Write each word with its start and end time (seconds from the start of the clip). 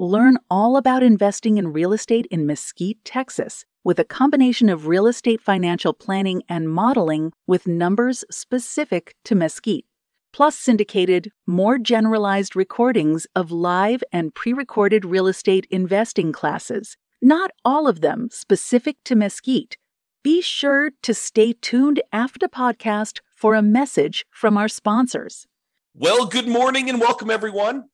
Learn 0.00 0.38
all 0.48 0.76
about 0.76 1.02
investing 1.02 1.58
in 1.58 1.72
real 1.72 1.92
estate 1.92 2.26
in 2.30 2.46
Mesquite, 2.46 3.04
Texas, 3.04 3.64
with 3.82 3.98
a 3.98 4.04
combination 4.04 4.68
of 4.68 4.86
real 4.86 5.08
estate 5.08 5.40
financial 5.40 5.92
planning 5.92 6.40
and 6.48 6.70
modeling 6.70 7.32
with 7.48 7.66
numbers 7.66 8.24
specific 8.30 9.16
to 9.24 9.34
Mesquite, 9.34 9.86
plus 10.32 10.56
syndicated, 10.56 11.32
more 11.48 11.78
generalized 11.78 12.54
recordings 12.54 13.26
of 13.34 13.50
live 13.50 14.04
and 14.12 14.32
pre 14.36 14.52
recorded 14.52 15.04
real 15.04 15.26
estate 15.26 15.66
investing 15.68 16.30
classes, 16.30 16.96
not 17.20 17.50
all 17.64 17.88
of 17.88 18.00
them 18.00 18.28
specific 18.30 18.98
to 19.02 19.16
Mesquite. 19.16 19.78
Be 20.22 20.40
sure 20.40 20.92
to 21.02 21.12
stay 21.12 21.54
tuned 21.54 22.00
after 22.12 22.38
the 22.38 22.48
podcast 22.48 23.18
for 23.34 23.56
a 23.56 23.62
message 23.62 24.24
from 24.30 24.56
our 24.56 24.68
sponsors. 24.68 25.48
Well, 25.92 26.26
good 26.26 26.46
morning 26.46 26.88
and 26.88 27.00
welcome, 27.00 27.32
everyone. 27.32 27.86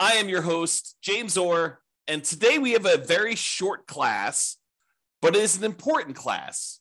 I 0.00 0.14
am 0.14 0.28
your 0.28 0.42
host, 0.42 0.96
James 1.02 1.36
Orr, 1.36 1.78
and 2.08 2.24
today 2.24 2.58
we 2.58 2.72
have 2.72 2.84
a 2.84 2.96
very 2.96 3.36
short 3.36 3.86
class, 3.86 4.56
but 5.22 5.36
it 5.36 5.42
is 5.42 5.56
an 5.56 5.62
important 5.62 6.16
class. 6.16 6.80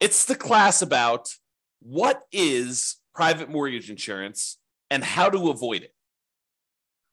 It's 0.00 0.24
the 0.24 0.34
class 0.34 0.80
about 0.80 1.28
what 1.80 2.22
is 2.32 2.96
private 3.14 3.50
mortgage 3.50 3.90
insurance 3.90 4.56
and 4.90 5.04
how 5.04 5.28
to 5.28 5.50
avoid 5.50 5.82
it. 5.82 5.92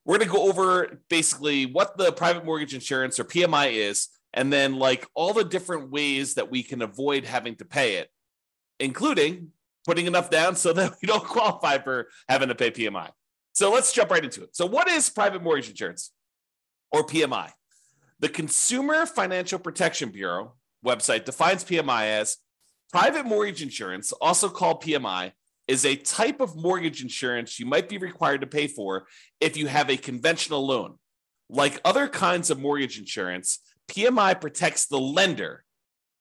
We're 0.06 0.17
going 0.17 0.30
to 0.30 0.34
go 0.34 0.48
over 0.50 1.02
basically 1.09 1.66
what 1.66 1.98
the 1.98 2.14
private 2.14 2.45
mortgage 2.45 2.73
insurance 2.73 3.20
or 3.20 3.26
PMI 3.26 3.73
is, 3.73 4.08
and 4.34 4.52
then 4.52 4.78
like 4.78 5.06
all 5.14 5.34
the 5.34 5.44
different 5.44 5.92
ways 5.92 6.36
that 6.36 6.52
we 6.52 6.64
can 6.64 6.82
avoid 6.82 7.26
having 7.26 7.56
to 7.58 7.66
pay 7.66 7.95
it, 7.95 8.10
including 8.80 9.50
putting 9.86 10.06
enough 10.06 10.30
down 10.30 10.56
so 10.56 10.72
that 10.72 10.94
we 11.02 11.08
don't 11.08 11.26
qualify 11.26 11.80
for 11.80 12.08
having 12.30 12.48
to 12.48 12.56
pay 12.56 12.72
PMI. 12.72 13.10
So 13.54 13.72
let's 13.72 13.94
jump 13.94 14.09
right 14.09 14.23
into 14.23 14.44
it. 14.44 14.56
So, 14.56 14.66
what 14.66 14.90
is 14.90 15.09
private 15.09 15.44
mortgage 15.44 15.70
insurance 15.70 16.12
or 16.92 17.06
PMI? 17.06 17.52
The 18.20 18.30
Consumer 18.30 19.06
Financial 19.06 19.60
Protection 19.60 20.10
Bureau 20.10 20.54
website 20.86 21.26
defines 21.26 21.64
PMI 21.64 22.20
as 22.20 22.38
private 22.92 23.26
mortgage 23.26 23.62
insurance, 23.62 24.12
also 24.14 24.50
called 24.50 24.82
PMI, 24.82 25.34
is 25.68 25.86
a 25.86 25.95
type 25.95 26.42
of 26.42 26.56
mortgage 26.56 27.02
insurance 27.02 27.60
you 27.60 27.66
might 27.66 27.88
be 27.88 27.98
required 27.98 28.42
to 28.42 28.48
pay 28.48 28.68
for 28.68 29.08
if 29.40 29.56
you 29.56 29.67
have 29.67 29.90
a 29.90 29.98
conventional 29.98 30.66
loan. 30.66 30.98
Like 31.50 31.80
other 31.86 32.08
kinds 32.08 32.50
of 32.50 32.60
mortgage 32.60 32.98
insurance, 32.98 33.60
PMI 33.90 34.40
protects 34.40 34.88
the 34.88 35.00
lender, 35.00 35.64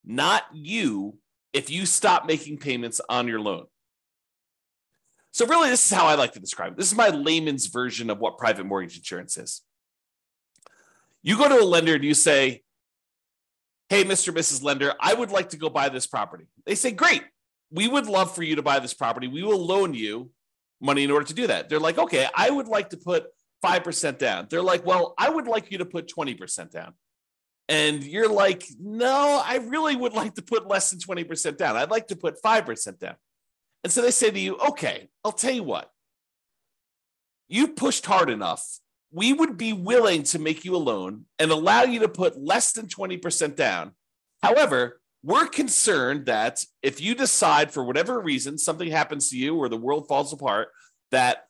not 0.05 0.43
you, 0.53 1.17
if 1.51 1.69
you 1.69 1.85
stop 1.85 2.25
making 2.25 2.57
payments 2.57 3.01
on 3.09 3.27
your 3.27 3.39
loan. 3.39 3.65
So, 5.33 5.47
really, 5.47 5.71
this 5.71 5.83
is 5.83 5.91
how 5.91 6.05
I 6.05 6.13
like 6.13 6.33
to 6.33 6.39
describe 6.39 6.73
it. 6.73 6.77
This 6.77 6.91
is 6.91 6.95
my 6.95 7.09
layman's 7.09 7.65
version 7.65 8.11
of 8.11 8.19
what 8.19 8.37
private 8.37 8.67
mortgage 8.67 8.95
insurance 8.97 9.35
is. 9.35 9.63
You 11.23 11.37
go 11.37 11.49
to 11.49 11.59
a 11.59 11.65
lender 11.65 11.95
and 11.95 12.03
you 12.03 12.13
say, 12.13 12.61
Hey, 13.89 14.03
Mr. 14.03 14.27
and 14.27 14.37
Mrs. 14.37 14.63
Lender, 14.63 14.93
I 14.99 15.13
would 15.15 15.31
like 15.31 15.49
to 15.49 15.57
go 15.57 15.69
buy 15.69 15.89
this 15.89 16.05
property. 16.05 16.45
They 16.67 16.75
say, 16.75 16.91
Great. 16.91 17.23
We 17.71 17.87
would 17.87 18.05
love 18.05 18.35
for 18.35 18.43
you 18.43 18.57
to 18.57 18.61
buy 18.61 18.77
this 18.77 18.93
property. 18.93 19.27
We 19.27 19.41
will 19.41 19.65
loan 19.65 19.95
you 19.95 20.29
money 20.79 21.03
in 21.03 21.09
order 21.09 21.25
to 21.25 21.33
do 21.33 21.47
that. 21.47 21.67
They're 21.67 21.79
like, 21.79 21.97
Okay, 21.97 22.27
I 22.35 22.51
would 22.51 22.67
like 22.67 22.91
to 22.91 22.97
put 22.97 23.25
5% 23.65 24.19
down. 24.19 24.47
They're 24.51 24.61
like, 24.61 24.85
Well, 24.85 25.15
I 25.17 25.31
would 25.31 25.47
like 25.47 25.71
you 25.71 25.79
to 25.79 25.85
put 25.85 26.13
20% 26.15 26.69
down. 26.69 26.93
And 27.67 28.03
you're 28.03 28.29
like, 28.29 28.67
No, 28.79 29.41
I 29.43 29.55
really 29.55 29.95
would 29.95 30.13
like 30.13 30.35
to 30.35 30.43
put 30.43 30.67
less 30.67 30.91
than 30.91 30.99
20% 30.99 31.57
down. 31.57 31.75
I'd 31.75 31.89
like 31.89 32.09
to 32.09 32.15
put 32.15 32.39
5% 32.39 32.99
down. 32.99 33.15
And 33.83 33.91
so 33.91 34.01
they 34.01 34.11
say 34.11 34.31
to 34.31 34.39
you, 34.39 34.57
okay, 34.69 35.09
I'll 35.23 35.31
tell 35.31 35.53
you 35.53 35.63
what. 35.63 35.91
You 37.47 37.69
pushed 37.69 38.05
hard 38.05 38.29
enough. 38.29 38.79
We 39.11 39.33
would 39.33 39.57
be 39.57 39.73
willing 39.73 40.23
to 40.23 40.39
make 40.39 40.65
you 40.65 40.75
a 40.75 40.77
loan 40.77 41.25
and 41.37 41.51
allow 41.51 41.83
you 41.83 41.99
to 41.99 42.07
put 42.07 42.41
less 42.41 42.71
than 42.71 42.87
20% 42.87 43.55
down. 43.55 43.91
However, 44.41 45.01
we're 45.21 45.47
concerned 45.47 46.25
that 46.25 46.63
if 46.81 46.99
you 46.99 47.15
decide 47.15 47.71
for 47.71 47.83
whatever 47.83 48.19
reason 48.19 48.57
something 48.57 48.89
happens 48.89 49.29
to 49.29 49.37
you 49.37 49.55
or 49.55 49.69
the 49.69 49.77
world 49.77 50.07
falls 50.07 50.33
apart, 50.33 50.69
that 51.11 51.45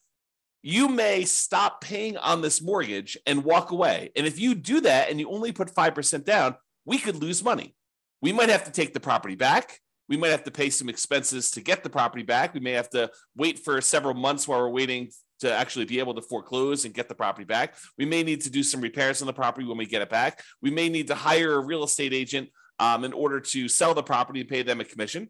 you 0.62 0.88
may 0.88 1.24
stop 1.24 1.80
paying 1.80 2.16
on 2.16 2.40
this 2.40 2.62
mortgage 2.62 3.16
and 3.26 3.44
walk 3.44 3.70
away. 3.70 4.10
And 4.16 4.26
if 4.26 4.38
you 4.38 4.54
do 4.54 4.80
that 4.82 5.10
and 5.10 5.18
you 5.18 5.30
only 5.30 5.52
put 5.52 5.74
5% 5.74 6.24
down, 6.24 6.56
we 6.84 6.98
could 6.98 7.16
lose 7.16 7.42
money. 7.42 7.74
We 8.20 8.32
might 8.32 8.48
have 8.48 8.64
to 8.64 8.70
take 8.70 8.94
the 8.94 9.00
property 9.00 9.34
back 9.34 9.80
we 10.08 10.16
might 10.16 10.30
have 10.30 10.44
to 10.44 10.50
pay 10.50 10.70
some 10.70 10.88
expenses 10.88 11.50
to 11.52 11.60
get 11.60 11.82
the 11.82 11.90
property 11.90 12.22
back. 12.22 12.54
We 12.54 12.60
may 12.60 12.72
have 12.72 12.90
to 12.90 13.10
wait 13.36 13.58
for 13.58 13.80
several 13.80 14.14
months 14.14 14.46
while 14.46 14.60
we're 14.60 14.68
waiting 14.68 15.10
to 15.40 15.52
actually 15.52 15.84
be 15.84 15.98
able 15.98 16.14
to 16.14 16.22
foreclose 16.22 16.84
and 16.84 16.94
get 16.94 17.08
the 17.08 17.14
property 17.14 17.44
back. 17.44 17.76
We 17.98 18.04
may 18.04 18.22
need 18.22 18.42
to 18.42 18.50
do 18.50 18.62
some 18.62 18.80
repairs 18.80 19.20
on 19.20 19.26
the 19.26 19.32
property 19.32 19.66
when 19.66 19.78
we 19.78 19.86
get 19.86 20.02
it 20.02 20.10
back. 20.10 20.42
We 20.62 20.70
may 20.70 20.88
need 20.88 21.08
to 21.08 21.14
hire 21.14 21.54
a 21.54 21.64
real 21.64 21.84
estate 21.84 22.12
agent 22.12 22.50
um, 22.78 23.04
in 23.04 23.12
order 23.12 23.40
to 23.40 23.68
sell 23.68 23.94
the 23.94 24.02
property 24.02 24.40
and 24.40 24.48
pay 24.48 24.62
them 24.62 24.80
a 24.80 24.84
commission. 24.84 25.28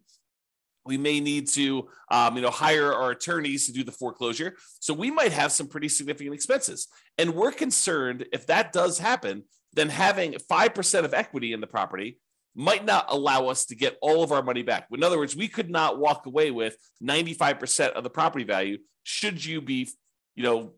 We 0.85 0.97
may 0.97 1.19
need 1.19 1.47
to, 1.49 1.89
um, 2.11 2.35
you 2.35 2.43
know, 2.43 2.51
hire 2.51 2.93
our 2.93 3.11
attorneys 3.11 3.65
to 3.65 3.73
do 3.73 3.83
the 3.83 3.91
foreclosure. 3.91 4.55
So 4.79 4.93
we 4.93 5.09
might 5.09 5.31
have 5.31 5.51
some 5.51 5.67
pretty 5.67 5.89
significant 5.89 6.35
expenses, 6.35 6.87
and 7.17 7.33
we're 7.33 7.51
concerned 7.51 8.25
if 8.31 8.45
that 8.47 8.71
does 8.71 8.99
happen, 8.99 9.45
then 9.73 9.89
having 9.89 10.37
five 10.47 10.75
percent 10.75 11.05
of 11.05 11.13
equity 11.13 11.53
in 11.53 11.61
the 11.61 11.67
property 11.67 12.19
might 12.55 12.85
not 12.85 13.05
allow 13.09 13.47
us 13.47 13.65
to 13.65 13.75
get 13.75 13.97
all 14.01 14.23
of 14.23 14.31
our 14.31 14.41
money 14.41 14.63
back. 14.63 14.87
In 14.91 15.03
other 15.03 15.17
words, 15.17 15.35
we 15.35 15.47
could 15.47 15.69
not 15.69 15.99
walk 15.99 16.25
away 16.25 16.51
with 16.51 16.77
95% 17.03 17.91
of 17.91 18.03
the 18.03 18.09
property 18.09 18.45
value 18.45 18.77
should 19.03 19.43
you 19.43 19.61
be, 19.61 19.89
you 20.35 20.43
know, 20.43 20.73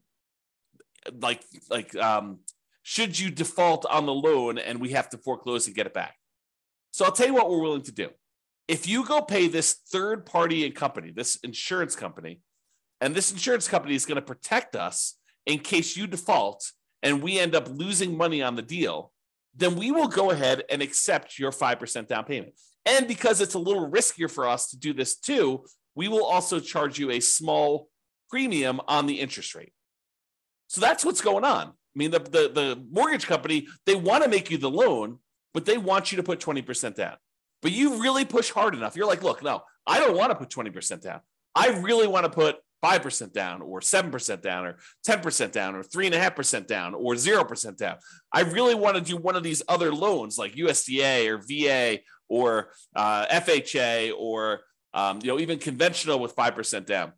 like 1.21 1.41
like 1.69 1.95
um 1.95 2.39
should 2.83 3.17
you 3.17 3.29
default 3.29 3.85
on 3.85 4.05
the 4.05 4.13
loan 4.13 4.57
and 4.57 4.81
we 4.81 4.91
have 4.91 5.09
to 5.09 5.17
foreclose 5.17 5.67
and 5.67 5.75
get 5.75 5.85
it 5.85 5.93
back. 5.93 6.15
So 6.91 7.05
I'll 7.05 7.11
tell 7.11 7.27
you 7.27 7.33
what 7.33 7.49
we're 7.49 7.61
willing 7.61 7.83
to 7.83 7.91
do. 7.91 8.09
If 8.67 8.87
you 8.87 9.05
go 9.05 9.21
pay 9.21 9.47
this 9.47 9.73
third 9.73 10.25
party 10.25 10.69
company, 10.71 11.11
this 11.11 11.37
insurance 11.37 11.95
company, 11.95 12.41
and 12.99 13.15
this 13.15 13.31
insurance 13.31 13.67
company 13.67 13.95
is 13.95 14.05
going 14.05 14.15
to 14.15 14.21
protect 14.21 14.75
us 14.75 15.17
in 15.45 15.59
case 15.59 15.95
you 15.95 16.07
default 16.07 16.71
and 17.03 17.21
we 17.21 17.39
end 17.39 17.55
up 17.55 17.69
losing 17.69 18.17
money 18.17 18.41
on 18.41 18.55
the 18.55 18.61
deal, 18.61 19.11
then 19.57 19.75
we 19.75 19.91
will 19.91 20.07
go 20.07 20.31
ahead 20.31 20.63
and 20.69 20.81
accept 20.81 21.37
your 21.37 21.51
5% 21.51 22.07
down 22.07 22.23
payment. 22.25 22.53
And 22.85 23.07
because 23.07 23.41
it's 23.41 23.55
a 23.55 23.59
little 23.59 23.89
riskier 23.89 24.31
for 24.31 24.47
us 24.47 24.69
to 24.69 24.77
do 24.77 24.93
this 24.93 25.17
too, 25.17 25.65
we 25.95 26.07
will 26.07 26.23
also 26.23 26.59
charge 26.59 26.99
you 26.99 27.11
a 27.11 27.19
small 27.19 27.89
premium 28.29 28.79
on 28.87 29.07
the 29.07 29.19
interest 29.19 29.55
rate. 29.55 29.73
So 30.67 30.79
that's 30.79 31.03
what's 31.03 31.21
going 31.21 31.43
on. 31.43 31.67
I 31.67 31.73
mean, 31.95 32.11
the, 32.11 32.19
the, 32.19 32.51
the 32.53 32.83
mortgage 32.91 33.25
company, 33.25 33.67
they 33.85 33.95
want 33.95 34.23
to 34.23 34.29
make 34.29 34.51
you 34.51 34.57
the 34.57 34.69
loan, 34.69 35.19
but 35.53 35.65
they 35.65 35.77
want 35.77 36.11
you 36.11 36.17
to 36.17 36.23
put 36.23 36.39
20% 36.39 36.95
down. 36.95 37.15
But 37.61 37.71
you 37.71 38.01
really 38.01 38.25
push 38.25 38.51
hard 38.51 38.75
enough. 38.75 38.95
You're 38.95 39.07
like, 39.07 39.23
look, 39.23 39.41
no, 39.41 39.63
I 39.87 39.99
don't 39.99 40.15
want 40.15 40.29
to 40.29 40.35
put 40.35 40.49
20% 40.49 41.01
down. 41.01 41.21
I 41.55 41.79
really 41.79 42.07
want 42.07 42.25
to 42.25 42.29
put 42.29 42.57
5% 42.83 43.33
down 43.33 43.61
or 43.61 43.79
7% 43.79 44.41
down 44.41 44.65
or 44.65 44.77
10% 45.07 45.51
down 45.51 45.75
or 45.75 45.83
3.5% 45.83 46.67
down 46.67 46.93
or 46.93 47.13
0% 47.13 47.77
down. 47.77 47.97
I 48.31 48.41
really 48.41 48.75
want 48.75 48.95
to 48.95 49.01
do 49.01 49.17
one 49.17 49.35
of 49.35 49.43
these 49.43 49.63
other 49.67 49.93
loans 49.93 50.37
like 50.37 50.55
USDA 50.55 51.27
or 51.27 51.37
VA 51.39 52.01
or 52.29 52.69
uh, 52.95 53.25
FHA 53.27 54.13
or 54.17 54.61
um, 54.93 55.19
you 55.21 55.27
know 55.27 55.39
even 55.39 55.59
conventional 55.59 56.19
with 56.19 56.35
5% 56.35 56.85
down. 56.85 57.13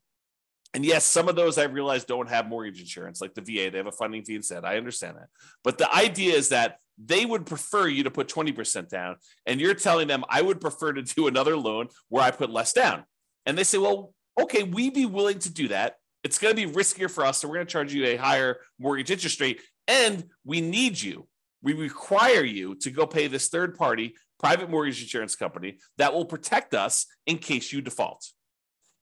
And 0.74 0.86
yes, 0.86 1.04
some 1.04 1.28
of 1.28 1.36
those 1.36 1.58
I 1.58 1.64
realize 1.64 2.06
don't 2.06 2.30
have 2.30 2.48
mortgage 2.48 2.80
insurance, 2.80 3.22
like 3.22 3.34
the 3.34 3.42
VA. 3.42 3.72
They 3.72 3.78
have 3.78 3.88
a 3.88 3.92
funding 3.92 4.24
fee 4.24 4.36
instead. 4.36 4.64
I 4.64 4.78
understand 4.78 5.18
that. 5.18 5.28
But 5.64 5.80
the 5.80 5.92
idea 5.94 6.36
is 6.36 6.50
that 6.50 6.78
they 7.04 7.26
would 7.26 7.48
prefer 7.48 7.88
you 7.88 8.04
to 8.04 8.12
put 8.12 8.28
20% 8.28 8.88
down. 8.88 9.16
And 9.48 9.60
you're 9.60 9.74
telling 9.74 10.08
them, 10.08 10.24
I 10.30 10.44
would 10.44 10.62
prefer 10.62 10.94
to 10.94 11.02
do 11.02 11.28
another 11.28 11.58
loan 11.58 11.88
where 12.10 12.24
I 12.24 12.30
put 12.30 12.52
less 12.52 12.72
down. 12.72 13.04
And 13.48 13.58
they 13.58 13.64
say, 13.64 13.80
well, 13.80 14.14
okay, 14.40 14.64
we'd 14.64 14.94
be 14.94 15.06
willing 15.06 15.40
to 15.40 15.52
do 15.52 15.68
that. 15.70 15.96
It's 16.24 16.38
going 16.38 16.56
to 16.56 16.68
be 16.68 16.72
riskier 16.72 17.10
for 17.10 17.26
us. 17.26 17.40
So 17.40 17.48
we're 17.48 17.56
going 17.56 17.68
to 17.68 17.72
charge 17.72 17.94
you 17.94 18.06
a 18.06 18.18
higher 18.18 18.60
mortgage 18.80 19.12
interest 19.12 19.40
rate. 19.40 19.62
And 19.88 20.26
we 20.44 20.62
need 20.62 21.02
you. 21.02 21.28
We 21.62 21.74
require 21.74 22.44
you 22.44 22.76
to 22.76 22.92
go 22.92 23.06
pay 23.06 23.28
this 23.28 23.50
third 23.50 23.76
party 23.76 24.16
private 24.40 24.70
mortgage 24.70 25.02
insurance 25.02 25.36
company 25.36 25.78
that 25.98 26.14
will 26.14 26.26
protect 26.26 26.74
us 26.74 27.06
in 27.28 27.38
case 27.38 27.74
you 27.74 27.82
default. 27.82 28.26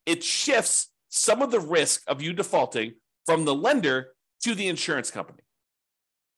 It 0.05 0.23
shifts 0.23 0.91
some 1.09 1.41
of 1.41 1.51
the 1.51 1.59
risk 1.59 2.01
of 2.07 2.21
you 2.21 2.33
defaulting 2.33 2.93
from 3.25 3.45
the 3.45 3.53
lender 3.53 4.09
to 4.43 4.55
the 4.55 4.67
insurance 4.67 5.11
company. 5.11 5.43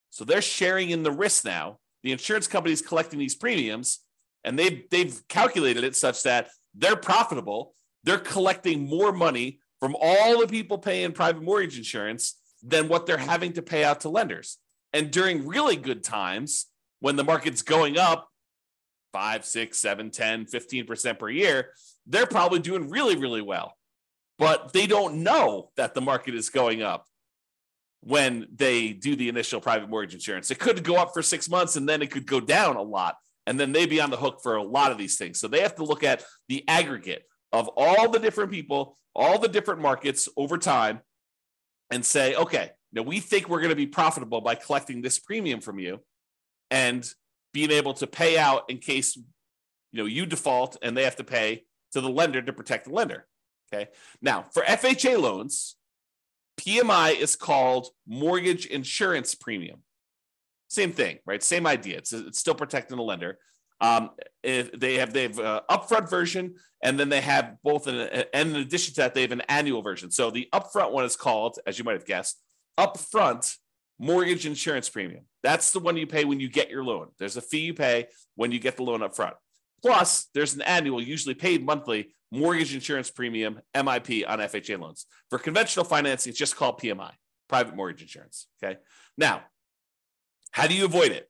So 0.10 0.26
they're 0.26 0.42
sharing 0.42 0.90
in 0.90 1.04
the 1.04 1.12
risk 1.12 1.46
now 1.46 1.78
the 2.04 2.12
insurance 2.12 2.48
companies 2.48 2.82
collecting 2.82 3.20
these 3.20 3.36
premiums, 3.36 4.00
and 4.44 4.58
they've 4.58 4.84
they've 4.90 5.22
calculated 5.28 5.84
it 5.84 5.96
such 5.96 6.24
that 6.24 6.50
they're 6.74 6.96
profitable. 6.96 7.74
They're 8.04 8.20
collecting 8.20 8.88
more 8.88 9.12
money 9.12 9.60
from 9.80 9.96
all 10.00 10.40
the 10.40 10.48
people 10.48 10.78
paying 10.78 11.12
private 11.12 11.44
mortgage 11.44 11.78
insurance 11.78 12.40
than 12.62 12.88
what 12.88 13.06
they're 13.06 13.18
having 13.18 13.54
to 13.54 13.62
pay 13.62 13.84
out 13.84 14.02
to 14.02 14.10
lenders. 14.10 14.58
And 14.94 15.12
during 15.12 15.48
really 15.48 15.76
good 15.76 16.04
times, 16.04 16.68
when 17.00 17.16
the 17.16 17.24
market's 17.24 17.62
going 17.62 17.98
up 17.98 18.28
five, 19.14 19.46
six, 19.46 19.80
seven, 19.80 20.12
10, 20.12 20.46
15% 20.46 21.20
per 21.20 21.30
year, 21.30 21.72
they're 22.06 22.28
probably 22.28 22.60
doing 22.60 22.90
really, 22.90 23.16
really 23.16 23.42
well. 23.42 23.76
But 24.38 24.72
they 24.74 24.88
don't 24.88 25.24
know 25.24 25.72
that 25.78 25.94
the 25.94 26.02
market 26.02 26.36
is 26.36 26.50
going 26.50 26.82
up 26.82 27.06
when 28.02 28.48
they 28.56 28.94
do 28.94 29.16
the 29.16 29.30
initial 29.30 29.60
private 29.60 29.90
mortgage 29.90 30.14
insurance. 30.14 30.50
It 30.52 30.60
could 30.60 30.84
go 30.84 30.96
up 30.96 31.12
for 31.14 31.22
six 31.22 31.50
months 31.50 31.76
and 31.76 31.88
then 31.88 32.02
it 32.02 32.12
could 32.12 32.26
go 32.26 32.40
down 32.40 32.78
a 32.78 32.82
lot. 32.82 33.16
And 33.46 33.60
then 33.60 33.72
they'd 33.72 33.90
be 33.90 34.00
on 34.00 34.12
the 34.12 34.18
hook 34.18 34.40
for 34.42 34.56
a 34.56 34.64
lot 34.64 34.92
of 34.92 34.98
these 34.98 35.18
things. 35.18 35.40
So 35.40 35.48
they 35.48 35.62
have 35.62 35.76
to 35.76 35.84
look 35.84 36.04
at 36.04 36.24
the 36.48 36.64
aggregate 36.68 37.24
of 37.52 37.70
all 37.76 38.10
the 38.10 38.20
different 38.20 38.52
people, 38.52 38.98
all 39.16 39.40
the 39.40 39.48
different 39.48 39.82
markets 39.82 40.30
over 40.38 40.58
time 40.58 41.02
and 41.92 42.06
say, 42.06 42.36
okay, 42.36 42.72
now 42.94 43.02
we 43.02 43.20
think 43.20 43.50
we're 43.50 43.60
going 43.60 43.70
to 43.70 43.76
be 43.76 43.88
profitable 43.88 44.42
by 44.42 44.56
collecting 44.56 45.02
this 45.02 45.20
premium 45.20 45.62
from 45.62 45.80
you 45.80 46.00
and 46.72 47.12
being 47.54 47.72
able 47.72 47.94
to 47.96 48.08
pay 48.08 48.38
out 48.38 48.70
in 48.70 48.78
case 48.78 49.16
you 49.16 49.24
know 49.94 50.06
you 50.06 50.26
default 50.26 50.78
and 50.82 50.96
they 50.96 51.04
have 51.04 51.16
to 51.16 51.24
pay 51.24 51.64
to 51.92 52.02
the 52.02 52.10
lender 52.10 52.42
to 52.42 52.54
protect 52.54 52.86
the 52.86 52.94
lender. 52.94 53.26
Okay. 53.72 53.90
Now, 54.22 54.46
for 54.52 54.64
FHA 54.64 55.20
loans, 55.20 55.76
PMI 56.60 57.20
is 57.20 57.36
called 57.36 57.90
mortgage 58.08 58.66
insurance 58.66 59.36
premium. 59.36 59.84
Same 60.68 60.92
thing, 60.92 61.20
right? 61.26 61.42
Same 61.42 61.66
idea. 61.66 61.98
It's, 61.98 62.14
it's 62.14 62.40
still 62.40 62.56
protecting 62.56 62.98
the 62.98 63.04
lender. 63.04 63.40
Um, 63.82 64.12
they 64.44 64.96
have 64.96 65.14
they 65.14 65.24
have 65.24 65.40
an 65.40 65.62
upfront 65.70 66.10
version, 66.10 66.56
and 66.84 67.00
then 67.00 67.10
they 67.10 67.22
have 67.22 67.58
both 67.64 67.88
an 67.88 67.96
and 68.34 68.52
in 68.52 68.56
addition 68.58 68.94
to 68.96 69.02
that, 69.02 69.14
they 69.14 69.22
have 69.22 69.32
an 69.32 69.44
annual 69.48 69.82
version. 69.82 70.12
So 70.12 70.32
the 70.32 70.48
upfront 70.54 70.92
one 70.92 71.06
is 71.06 71.16
called, 71.16 71.60
as 71.66 71.78
you 71.78 71.86
might 71.86 71.94
have 71.94 72.06
guessed, 72.06 72.42
upfront 72.78 73.56
mortgage 74.00 74.46
insurance 74.46 74.90
premium. 74.90 75.26
That's 75.44 75.72
the 75.72 75.80
one 75.80 75.98
you 75.98 76.08
pay 76.08 76.26
when 76.26 76.40
you 76.40 76.50
get 76.50 76.70
your 76.70 76.84
loan. 76.84 77.10
There's 77.20 77.38
a 77.38 77.42
fee 77.42 77.60
you 77.60 77.74
pay 77.74 78.08
when 78.36 78.52
you 78.52 78.60
get 78.60 78.78
the 78.78 78.84
loan 78.84 79.04
up 79.04 79.16
front. 79.16 79.36
Plus, 79.82 80.28
there's 80.34 80.56
an 80.56 80.62
annual, 80.62 81.02
usually 81.02 81.36
paid 81.36 81.66
monthly, 81.66 82.14
mortgage 82.32 82.74
insurance 82.74 83.10
premium, 83.10 83.62
MIP, 83.74 84.28
on 84.28 84.40
FHA 84.40 84.80
loans. 84.80 85.06
For 85.30 85.40
conventional 85.40 85.86
financing, 85.86 86.32
it's 86.32 86.40
just 86.40 86.56
called 86.56 86.80
PMI, 86.80 87.12
private 87.48 87.76
mortgage 87.76 88.02
insurance. 88.02 88.48
Okay. 88.62 88.78
Now, 89.18 89.44
how 90.52 90.68
do 90.68 90.74
you 90.74 90.86
avoid 90.86 91.12
it? 91.12 91.30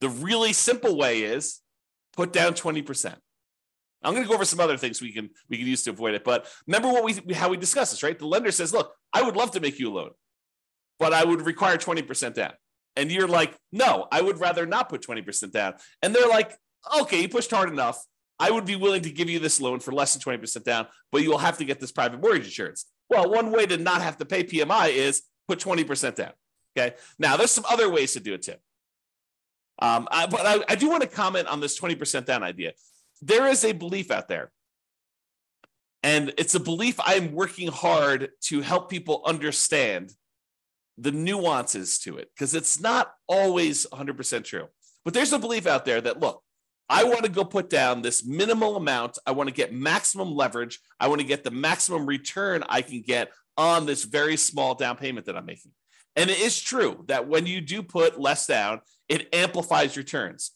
The 0.00 0.08
really 0.08 0.52
simple 0.52 0.96
way 0.96 1.22
is 1.22 1.60
put 2.12 2.32
down 2.32 2.54
20%. 2.54 3.14
I'm 4.02 4.14
going 4.14 4.24
to 4.24 4.28
go 4.28 4.34
over 4.34 4.44
some 4.44 4.60
other 4.60 4.76
things 4.76 5.02
we 5.02 5.12
can 5.12 5.30
we 5.48 5.58
can 5.58 5.66
use 5.66 5.82
to 5.82 5.90
avoid 5.90 6.14
it. 6.14 6.24
But 6.24 6.46
remember 6.66 6.88
what 6.88 7.04
we 7.04 7.34
how 7.34 7.50
we 7.50 7.56
discussed 7.56 7.92
this, 7.92 8.02
right? 8.02 8.18
The 8.18 8.26
lender 8.26 8.50
says, 8.50 8.72
"Look, 8.72 8.94
I 9.12 9.22
would 9.22 9.36
love 9.36 9.50
to 9.52 9.60
make 9.60 9.78
you 9.78 9.90
a 9.90 9.94
loan, 9.94 10.10
but 10.98 11.12
I 11.12 11.24
would 11.24 11.42
require 11.42 11.76
20% 11.76 12.34
down." 12.34 12.52
And 12.96 13.12
you're 13.12 13.28
like, 13.28 13.54
"No, 13.72 14.08
I 14.10 14.22
would 14.22 14.40
rather 14.40 14.64
not 14.64 14.88
put 14.88 15.02
20% 15.02 15.52
down." 15.52 15.74
And 16.02 16.14
they're 16.14 16.28
like, 16.28 16.56
"Okay, 17.00 17.20
you 17.20 17.28
pushed 17.28 17.50
hard 17.50 17.68
enough. 17.68 18.02
I 18.38 18.50
would 18.50 18.64
be 18.64 18.76
willing 18.76 19.02
to 19.02 19.10
give 19.10 19.28
you 19.28 19.38
this 19.38 19.60
loan 19.60 19.80
for 19.80 19.92
less 19.92 20.14
than 20.14 20.22
20% 20.22 20.64
down, 20.64 20.86
but 21.12 21.22
you 21.22 21.28
will 21.28 21.38
have 21.38 21.58
to 21.58 21.66
get 21.66 21.78
this 21.78 21.92
private 21.92 22.22
mortgage 22.22 22.46
insurance." 22.46 22.86
Well, 23.10 23.30
one 23.30 23.50
way 23.50 23.66
to 23.66 23.76
not 23.76 24.00
have 24.00 24.16
to 24.18 24.24
pay 24.24 24.44
PMI 24.44 24.88
is 24.88 25.22
put 25.46 25.58
20% 25.58 26.16
down. 26.16 26.32
Okay. 26.78 26.96
Now, 27.18 27.36
there's 27.36 27.50
some 27.50 27.66
other 27.68 27.90
ways 27.90 28.14
to 28.14 28.20
do 28.20 28.32
it, 28.34 28.42
too. 28.42 28.54
Um, 29.80 30.08
I, 30.10 30.26
but 30.26 30.44
I, 30.44 30.64
I 30.68 30.74
do 30.74 30.90
want 30.90 31.02
to 31.02 31.08
comment 31.08 31.48
on 31.48 31.60
this 31.60 31.78
20% 31.78 32.26
down 32.26 32.42
idea. 32.42 32.72
There 33.22 33.46
is 33.46 33.64
a 33.64 33.72
belief 33.72 34.10
out 34.10 34.28
there, 34.28 34.50
and 36.02 36.32
it's 36.38 36.54
a 36.54 36.60
belief 36.60 36.96
I'm 36.98 37.32
working 37.32 37.68
hard 37.68 38.30
to 38.44 38.60
help 38.60 38.90
people 38.90 39.22
understand 39.26 40.12
the 40.98 41.12
nuances 41.12 41.98
to 42.00 42.18
it 42.18 42.30
because 42.34 42.54
it's 42.54 42.80
not 42.80 43.12
always 43.26 43.86
100% 43.86 44.44
true. 44.44 44.66
But 45.04 45.14
there's 45.14 45.32
a 45.32 45.38
belief 45.38 45.66
out 45.66 45.84
there 45.84 46.00
that, 46.00 46.20
look, 46.20 46.42
I 46.88 47.04
want 47.04 47.24
to 47.24 47.30
go 47.30 47.44
put 47.44 47.70
down 47.70 48.02
this 48.02 48.26
minimal 48.26 48.76
amount. 48.76 49.18
I 49.26 49.30
want 49.30 49.48
to 49.48 49.54
get 49.54 49.72
maximum 49.72 50.34
leverage. 50.34 50.80
I 50.98 51.08
want 51.08 51.20
to 51.20 51.26
get 51.26 51.44
the 51.44 51.50
maximum 51.50 52.04
return 52.04 52.64
I 52.68 52.82
can 52.82 53.02
get 53.02 53.30
on 53.56 53.86
this 53.86 54.04
very 54.04 54.36
small 54.36 54.74
down 54.74 54.96
payment 54.96 55.26
that 55.26 55.36
I'm 55.36 55.46
making. 55.46 55.72
And 56.16 56.30
it 56.30 56.38
is 56.38 56.60
true 56.60 57.04
that 57.08 57.28
when 57.28 57.46
you 57.46 57.60
do 57.60 57.82
put 57.82 58.20
less 58.20 58.46
down, 58.46 58.80
it 59.08 59.28
amplifies 59.32 59.96
returns. 59.96 60.52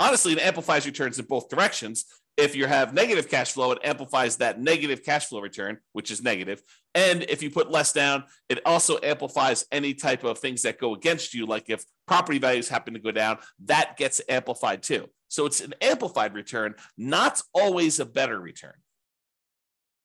Honestly, 0.00 0.32
it 0.32 0.40
amplifies 0.40 0.86
returns 0.86 1.18
in 1.18 1.24
both 1.24 1.48
directions. 1.48 2.04
If 2.36 2.54
you 2.54 2.66
have 2.66 2.94
negative 2.94 3.28
cash 3.28 3.52
flow, 3.52 3.72
it 3.72 3.80
amplifies 3.82 4.36
that 4.36 4.60
negative 4.60 5.04
cash 5.04 5.26
flow 5.26 5.40
return, 5.40 5.78
which 5.92 6.12
is 6.12 6.22
negative. 6.22 6.62
And 6.94 7.24
if 7.24 7.42
you 7.42 7.50
put 7.50 7.70
less 7.70 7.92
down, 7.92 8.24
it 8.48 8.60
also 8.64 8.98
amplifies 9.02 9.66
any 9.72 9.92
type 9.92 10.22
of 10.22 10.38
things 10.38 10.62
that 10.62 10.78
go 10.78 10.94
against 10.94 11.34
you. 11.34 11.46
Like 11.46 11.68
if 11.68 11.84
property 12.06 12.38
values 12.38 12.68
happen 12.68 12.94
to 12.94 13.00
go 13.00 13.10
down, 13.10 13.38
that 13.64 13.96
gets 13.96 14.20
amplified 14.28 14.84
too. 14.84 15.08
So 15.26 15.46
it's 15.46 15.60
an 15.60 15.74
amplified 15.80 16.34
return, 16.34 16.74
not 16.96 17.42
always 17.52 17.98
a 17.98 18.06
better 18.06 18.38
return. 18.38 18.74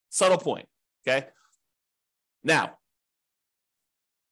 Subtle 0.10 0.38
point. 0.38 0.68
Okay. 1.08 1.28
Now, 2.44 2.78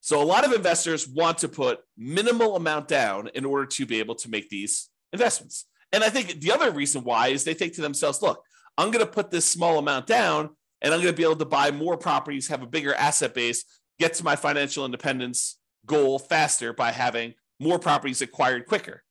so 0.01 0.21
a 0.21 0.25
lot 0.25 0.43
of 0.43 0.51
investors 0.51 1.07
want 1.07 1.37
to 1.39 1.47
put 1.47 1.79
minimal 1.95 2.55
amount 2.55 2.87
down 2.87 3.29
in 3.35 3.45
order 3.45 3.67
to 3.67 3.85
be 3.85 3.99
able 3.99 4.15
to 4.15 4.29
make 4.29 4.49
these 4.49 4.89
investments. 5.13 5.67
And 5.91 6.03
I 6.03 6.09
think 6.09 6.41
the 6.41 6.51
other 6.51 6.71
reason 6.71 7.03
why 7.03 7.27
is 7.27 7.43
they 7.43 7.53
think 7.53 7.73
to 7.73 7.81
themselves, 7.81 8.21
look, 8.21 8.43
I'm 8.79 8.89
going 8.89 9.05
to 9.05 9.11
put 9.11 9.29
this 9.29 9.45
small 9.45 9.77
amount 9.77 10.07
down 10.07 10.49
and 10.81 10.91
I'm 10.91 11.01
going 11.01 11.13
to 11.13 11.17
be 11.17 11.23
able 11.23 11.35
to 11.35 11.45
buy 11.45 11.69
more 11.69 11.97
properties, 11.97 12.47
have 12.47 12.63
a 12.63 12.67
bigger 12.67 12.95
asset 12.95 13.35
base, 13.35 13.63
get 13.99 14.15
to 14.15 14.23
my 14.23 14.35
financial 14.35 14.85
independence 14.85 15.59
goal 15.85 16.17
faster 16.17 16.73
by 16.73 16.91
having 16.91 17.35
more 17.59 17.77
properties 17.77 18.23
acquired 18.23 18.65
quicker. 18.65 19.03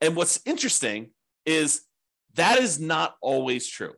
And 0.00 0.16
what's 0.16 0.40
interesting 0.46 1.10
is 1.44 1.82
that 2.34 2.58
is 2.58 2.80
not 2.80 3.16
always 3.20 3.68
true. 3.68 3.92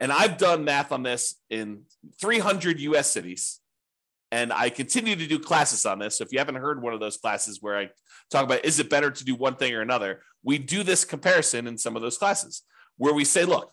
And 0.00 0.10
I've 0.10 0.38
done 0.38 0.64
math 0.64 0.92
on 0.92 1.02
this 1.02 1.34
in 1.50 1.82
300 2.20 2.80
US 2.80 3.10
cities 3.10 3.60
and 4.32 4.52
I 4.52 4.70
continue 4.70 5.16
to 5.16 5.26
do 5.26 5.38
classes 5.38 5.86
on 5.86 5.98
this. 5.98 6.18
So 6.18 6.24
if 6.24 6.32
you 6.32 6.38
haven't 6.38 6.56
heard 6.56 6.82
one 6.82 6.92
of 6.92 7.00
those 7.00 7.16
classes 7.16 7.58
where 7.60 7.78
I 7.78 7.88
talk 8.30 8.44
about 8.44 8.64
is 8.64 8.78
it 8.80 8.90
better 8.90 9.10
to 9.10 9.24
do 9.24 9.34
one 9.34 9.56
thing 9.56 9.72
or 9.74 9.82
another, 9.82 10.22
we 10.42 10.58
do 10.58 10.82
this 10.82 11.04
comparison 11.04 11.66
in 11.66 11.78
some 11.78 11.96
of 11.96 12.02
those 12.02 12.18
classes 12.18 12.62
where 12.96 13.14
we 13.14 13.24
say, 13.24 13.44
look, 13.44 13.70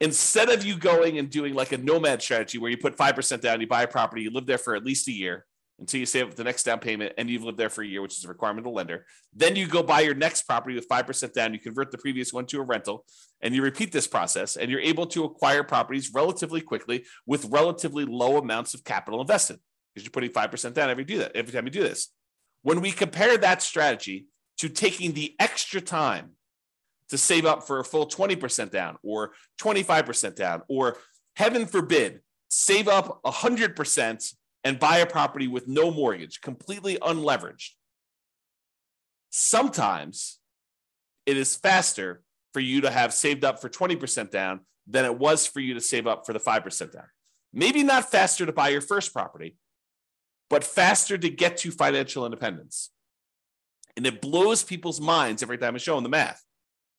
instead 0.00 0.48
of 0.48 0.64
you 0.64 0.76
going 0.76 1.18
and 1.18 1.30
doing 1.30 1.54
like 1.54 1.72
a 1.72 1.78
nomad 1.78 2.22
strategy 2.22 2.58
where 2.58 2.70
you 2.70 2.76
put 2.76 2.96
5% 2.96 3.40
down, 3.40 3.60
you 3.60 3.66
buy 3.66 3.82
a 3.82 3.88
property, 3.88 4.22
you 4.22 4.30
live 4.30 4.46
there 4.46 4.58
for 4.58 4.74
at 4.74 4.84
least 4.84 5.06
a 5.08 5.12
year 5.12 5.46
until 5.78 6.00
you 6.00 6.06
save 6.06 6.28
up 6.28 6.34
the 6.34 6.44
next 6.44 6.64
down 6.64 6.78
payment 6.78 7.12
and 7.16 7.30
you've 7.30 7.44
lived 7.44 7.58
there 7.58 7.70
for 7.70 7.82
a 7.82 7.86
year, 7.86 8.02
which 8.02 8.16
is 8.16 8.24
a 8.24 8.28
requirement 8.28 8.66
of 8.66 8.72
the 8.72 8.76
lender. 8.76 9.06
Then 9.32 9.56
you 9.56 9.66
go 9.66 9.82
buy 9.82 10.00
your 10.00 10.14
next 10.14 10.42
property 10.42 10.74
with 10.74 10.88
5% 10.88 11.32
down, 11.32 11.54
you 11.54 11.60
convert 11.60 11.90
the 11.92 11.98
previous 11.98 12.32
one 12.32 12.46
to 12.46 12.60
a 12.60 12.64
rental, 12.64 13.04
and 13.40 13.54
you 13.54 13.62
repeat 13.62 13.92
this 13.92 14.06
process, 14.06 14.56
and 14.56 14.70
you're 14.70 14.80
able 14.80 15.06
to 15.06 15.24
acquire 15.24 15.62
properties 15.62 16.10
relatively 16.12 16.60
quickly 16.60 17.04
with 17.26 17.46
relatively 17.46 18.04
low 18.04 18.38
amounts 18.38 18.74
of 18.74 18.84
capital 18.84 19.20
invested 19.20 19.58
because 19.94 20.04
you're 20.04 20.10
putting 20.12 20.30
5% 20.30 20.74
down 20.74 20.90
every 20.90 21.04
do 21.04 21.18
that 21.18 21.36
every 21.36 21.52
time 21.52 21.64
you 21.64 21.70
do 21.70 21.82
this. 21.82 22.08
When 22.62 22.80
we 22.80 22.92
compare 22.92 23.36
that 23.38 23.62
strategy 23.62 24.26
to 24.58 24.68
taking 24.68 25.12
the 25.12 25.34
extra 25.38 25.80
time 25.80 26.32
to 27.08 27.18
save 27.18 27.44
up 27.44 27.66
for 27.66 27.78
a 27.78 27.84
full 27.84 28.06
20% 28.06 28.70
down 28.70 28.96
or 29.02 29.32
25% 29.60 30.34
down, 30.34 30.62
or 30.68 30.96
heaven 31.36 31.66
forbid, 31.66 32.20
save 32.48 32.88
up 32.88 33.20
100% 33.24 34.34
and 34.64 34.78
buy 34.78 34.98
a 34.98 35.06
property 35.06 35.48
with 35.48 35.68
no 35.68 35.90
mortgage, 35.90 36.40
completely 36.40 36.96
unleveraged. 36.96 37.70
Sometimes 39.30 40.38
it 41.26 41.36
is 41.36 41.56
faster 41.56 42.22
for 42.52 42.60
you 42.60 42.82
to 42.82 42.90
have 42.90 43.12
saved 43.12 43.44
up 43.44 43.60
for 43.60 43.68
20% 43.68 44.30
down 44.30 44.60
than 44.86 45.04
it 45.04 45.18
was 45.18 45.46
for 45.46 45.60
you 45.60 45.74
to 45.74 45.80
save 45.80 46.06
up 46.06 46.26
for 46.26 46.32
the 46.32 46.40
5% 46.40 46.92
down. 46.92 47.04
Maybe 47.52 47.82
not 47.82 48.10
faster 48.10 48.46
to 48.46 48.52
buy 48.52 48.70
your 48.70 48.80
first 48.80 49.12
property, 49.12 49.56
but 50.52 50.64
faster 50.64 51.16
to 51.16 51.30
get 51.30 51.56
to 51.56 51.70
financial 51.70 52.26
independence. 52.26 52.90
And 53.96 54.06
it 54.06 54.20
blows 54.20 54.62
people's 54.62 55.00
minds 55.00 55.42
every 55.42 55.56
time 55.56 55.74
I 55.74 55.78
show 55.78 55.94
them 55.94 56.04
the 56.04 56.10
math 56.10 56.44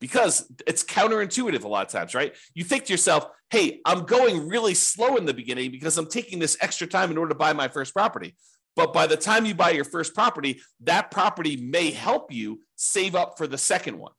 because 0.02 0.52
it's 0.66 0.84
counterintuitive 0.84 1.64
a 1.64 1.68
lot 1.68 1.86
of 1.86 1.92
times, 1.92 2.16
right? 2.16 2.36
You 2.56 2.64
think 2.64 2.86
to 2.86 2.94
yourself, 2.94 3.28
hey, 3.52 3.80
I'm 3.86 4.06
going 4.06 4.48
really 4.48 4.74
slow 4.74 5.18
in 5.18 5.26
the 5.26 5.36
beginning 5.36 5.70
because 5.70 6.00
I'm 6.00 6.08
taking 6.08 6.40
this 6.40 6.58
extra 6.62 6.88
time 6.88 7.12
in 7.12 7.18
order 7.18 7.30
to 7.30 7.38
buy 7.38 7.54
my 7.54 7.68
first 7.68 7.94
property. 7.94 8.36
But 8.76 8.92
by 8.92 9.06
the 9.06 9.18
time 9.18 9.46
you 9.46 9.54
buy 9.54 9.70
your 9.70 9.86
first 9.86 10.16
property, 10.16 10.60
that 10.82 11.12
property 11.12 11.56
may 11.56 11.92
help 11.92 12.34
you 12.34 12.62
save 12.76 13.14
up 13.14 13.38
for 13.38 13.46
the 13.46 13.60
second 13.60 14.00
one. 14.00 14.14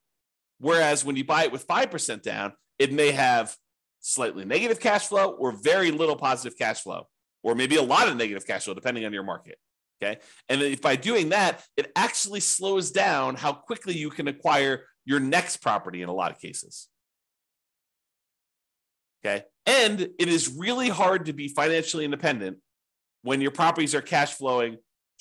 Whereas 0.59 1.03
when 1.03 1.17
you 1.17 1.25
buy 1.25 1.43
it 1.43 1.51
with 1.51 1.67
5% 1.67 2.21
down, 2.21 2.53
it 2.79 2.93
may 2.93 3.11
have 3.11 3.53
slightly 3.99 4.45
negative 4.45 4.79
cash 4.79 5.07
flow 5.07 5.31
or 5.31 5.51
very 5.51 5.91
little 5.91 6.15
positive 6.15 6.57
cash 6.57 6.83
flow 6.83 7.07
or 7.45 7.53
maybe 7.53 7.75
a 7.75 7.81
lot 7.81 8.07
of 8.07 8.17
negative 8.17 8.45
cash 8.45 8.65
flow, 8.65 8.73
depending 8.73 9.05
on 9.05 9.13
your 9.13 9.23
market. 9.23 9.59
Okay. 10.01 10.19
And 10.49 10.61
if 10.61 10.81
by 10.81 10.95
doing 10.95 11.29
that, 11.29 11.63
it 11.77 11.91
actually 11.95 12.39
slows 12.39 12.91
down 12.91 13.35
how 13.35 13.53
quickly 13.53 13.95
you 13.95 14.09
can 14.09 14.27
acquire 14.27 14.83
your 15.05 15.19
next 15.19 15.57
property 15.57 16.01
in 16.01 16.09
a 16.09 16.13
lot 16.13 16.31
of 16.31 16.39
cases. 16.39 16.89
Okay. 19.23 19.45
And 19.67 20.01
it 20.01 20.27
is 20.27 20.53
really 20.57 20.89
hard 20.89 21.27
to 21.27 21.33
be 21.33 21.47
financially 21.47 22.03
independent 22.03 22.57
when 23.21 23.41
your 23.41 23.51
properties 23.51 23.93
are 23.93 24.01
cash 24.01 24.33
flowing 24.33 24.77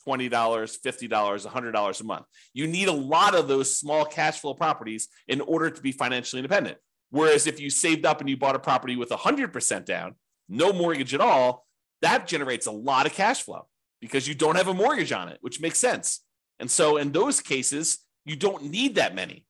$20, 0.09 0.31
$50, 0.31 1.47
$100 1.47 2.01
a 2.01 2.05
month. 2.05 2.27
You 2.55 2.67
need 2.67 2.89
a 2.89 2.93
lot 2.93 3.35
of 3.35 3.49
those 3.49 3.79
small 3.79 4.05
cash 4.07 4.41
flow 4.41 4.55
properties 4.55 5.09
in 5.29 5.43
order 5.43 5.71
to 5.71 5.81
be 5.81 5.93
financially 5.93 6.41
independent. 6.41 6.79
Whereas 7.11 7.47
if 7.47 7.61
you 7.61 7.69
saved 7.69 8.07
up 8.07 8.21
and 8.21 8.29
you 8.29 8.37
bought 8.37 8.57
a 8.57 8.59
property 8.59 8.97
with 8.97 9.11
100% 9.11 9.85
down, 9.85 10.15
no 10.49 10.73
mortgage 10.73 11.15
at 11.15 11.21
all, 11.21 11.65
that 12.05 12.27
generates 12.27 12.67
a 12.67 12.71
lot 12.71 13.07
of 13.07 13.13
cash 13.13 13.43
flow 13.43 13.67
because 14.01 14.29
you 14.29 14.35
don't 14.35 14.57
have 14.57 14.69
a 14.69 14.75
mortgage 14.75 15.13
on 15.13 15.29
it, 15.29 15.39
which 15.41 15.61
makes 15.61 15.79
sense. 15.79 16.21
And 16.61 16.71
so 16.71 16.99
in 16.99 17.11
those 17.13 17.41
cases, 17.41 17.99
you 18.25 18.37
don't 18.37 18.65
need 18.65 18.97
that 18.97 19.15
many. 19.15 19.47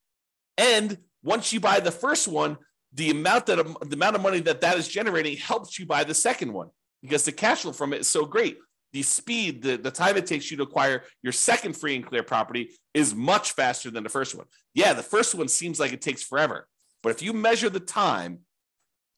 And 0.57 0.99
once 1.23 1.53
you 1.53 1.61
buy 1.61 1.81
the 1.81 1.91
first 1.91 2.29
one, 2.29 2.57
the 2.93 3.11
amount 3.11 3.47
that 3.47 3.57
the 3.57 3.97
amount 3.97 4.15
of 4.15 4.23
money 4.23 4.41
that 4.41 4.61
that 4.61 4.77
is 4.77 4.87
generating 4.87 5.37
helps 5.37 5.79
you 5.79 5.87
buy 5.87 6.05
the 6.05 6.15
second 6.15 6.53
one 6.53 6.71
because 7.03 7.25
the 7.25 7.33
cash 7.33 7.63
flow 7.63 7.73
from 7.73 7.93
it 7.93 8.03
is 8.03 8.09
so 8.09 8.25
great. 8.25 8.59
The 8.93 9.03
speed, 9.03 9.63
the, 9.63 9.77
the 9.77 9.91
time 9.91 10.17
it 10.17 10.27
takes 10.27 10.51
you 10.51 10.57
to 10.59 10.63
acquire 10.63 11.03
your 11.23 11.33
second 11.33 11.77
free 11.77 11.97
and 11.97 12.07
clear 12.07 12.23
property 12.23 12.71
is 12.95 13.13
much 13.13 13.53
faster 13.53 13.91
than 13.91 14.05
the 14.05 14.09
first 14.09 14.37
one. 14.37 14.47
Yeah, 14.73 14.93
the 14.93 15.03
first 15.03 15.35
one 15.35 15.49
seems 15.49 15.81
like 15.81 15.93
it 15.93 16.01
takes 16.01 16.23
forever. 16.23 16.69
But 17.03 17.11
if 17.11 17.21
you 17.21 17.33
measure 17.33 17.69
the 17.69 17.81
time 17.81 18.41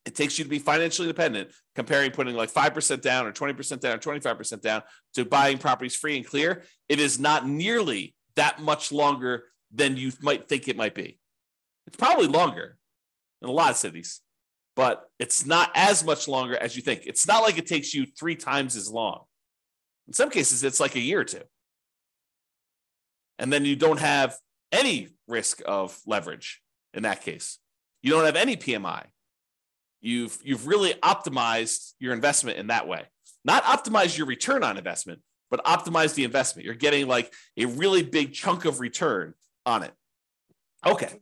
it 0.06 0.14
takes 0.14 0.38
you 0.38 0.44
to 0.44 0.50
be 0.50 0.60
financially 0.60 1.08
independent, 1.08 1.50
comparing 1.74 2.12
putting 2.12 2.36
like 2.36 2.50
5% 2.50 3.00
down 3.00 3.26
or 3.26 3.32
20% 3.32 3.80
down 3.80 3.96
or 3.96 3.98
25% 3.98 4.62
down 4.62 4.82
to 5.14 5.24
buying 5.24 5.58
properties 5.58 5.96
free 5.96 6.16
and 6.16 6.24
clear, 6.24 6.62
it 6.88 7.00
is 7.00 7.18
not 7.18 7.46
nearly 7.46 8.14
that 8.36 8.62
much 8.62 8.92
longer 8.92 9.44
than 9.74 9.96
you 9.96 10.12
might 10.22 10.48
think 10.48 10.68
it 10.68 10.76
might 10.76 10.94
be. 10.94 11.18
It's 11.88 11.96
probably 11.96 12.28
longer 12.28 12.78
in 13.42 13.48
a 13.48 13.52
lot 13.52 13.70
of 13.70 13.76
cities, 13.76 14.20
but 14.76 15.02
it's 15.18 15.44
not 15.44 15.72
as 15.74 16.04
much 16.04 16.28
longer 16.28 16.56
as 16.56 16.76
you 16.76 16.82
think. 16.82 17.02
It's 17.04 17.26
not 17.26 17.42
like 17.42 17.58
it 17.58 17.66
takes 17.66 17.92
you 17.92 18.06
three 18.06 18.36
times 18.36 18.76
as 18.76 18.88
long. 18.88 19.24
In 20.06 20.12
some 20.12 20.30
cases, 20.30 20.62
it's 20.62 20.78
like 20.78 20.94
a 20.94 21.00
year 21.00 21.20
or 21.20 21.24
two. 21.24 21.42
And 23.40 23.52
then 23.52 23.64
you 23.64 23.74
don't 23.74 24.00
have 24.00 24.36
any 24.70 25.08
risk 25.26 25.62
of 25.66 25.98
leverage 26.06 26.62
in 26.94 27.02
that 27.02 27.22
case. 27.22 27.58
You 28.02 28.12
don't 28.12 28.24
have 28.24 28.36
any 28.36 28.56
PMI 28.56 29.06
You've 30.00 30.38
you've 30.44 30.66
really 30.66 30.94
optimized 30.94 31.92
your 31.98 32.12
investment 32.12 32.58
in 32.58 32.68
that 32.68 32.86
way. 32.86 33.02
Not 33.44 33.64
optimize 33.64 34.16
your 34.16 34.26
return 34.26 34.62
on 34.62 34.76
investment, 34.76 35.20
but 35.50 35.64
optimize 35.64 36.14
the 36.14 36.24
investment. 36.24 36.66
You're 36.66 36.74
getting 36.74 37.06
like 37.06 37.32
a 37.56 37.66
really 37.66 38.02
big 38.02 38.32
chunk 38.32 38.64
of 38.64 38.80
return 38.80 39.34
on 39.64 39.82
it. 39.82 39.92
Okay. 40.84 41.20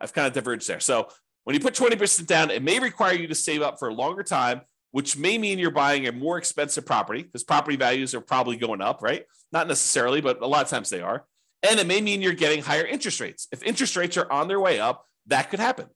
I've 0.00 0.12
kind 0.12 0.26
of 0.26 0.32
diverged 0.32 0.68
there. 0.68 0.80
So 0.80 1.08
when 1.44 1.54
you 1.54 1.60
put 1.60 1.74
20% 1.74 2.26
down, 2.26 2.50
it 2.50 2.62
may 2.62 2.78
require 2.78 3.14
you 3.14 3.26
to 3.28 3.34
save 3.34 3.62
up 3.62 3.78
for 3.78 3.88
a 3.88 3.94
longer 3.94 4.22
time, 4.22 4.62
which 4.92 5.16
may 5.16 5.38
mean 5.38 5.58
you're 5.58 5.70
buying 5.70 6.06
a 6.06 6.12
more 6.12 6.38
expensive 6.38 6.86
property 6.86 7.22
because 7.22 7.44
property 7.44 7.76
values 7.76 8.14
are 8.14 8.20
probably 8.20 8.56
going 8.56 8.80
up, 8.80 9.02
right? 9.02 9.24
Not 9.52 9.68
necessarily, 9.68 10.20
but 10.20 10.40
a 10.42 10.46
lot 10.46 10.64
of 10.64 10.70
times 10.70 10.90
they 10.90 11.00
are. 11.00 11.26
And 11.62 11.78
it 11.78 11.86
may 11.86 12.00
mean 12.00 12.22
you're 12.22 12.32
getting 12.32 12.62
higher 12.62 12.84
interest 12.84 13.20
rates. 13.20 13.46
If 13.52 13.62
interest 13.62 13.96
rates 13.96 14.16
are 14.16 14.30
on 14.30 14.48
their 14.48 14.60
way 14.60 14.80
up, 14.80 15.04
that 15.26 15.50
could 15.50 15.60
happen. 15.60 15.86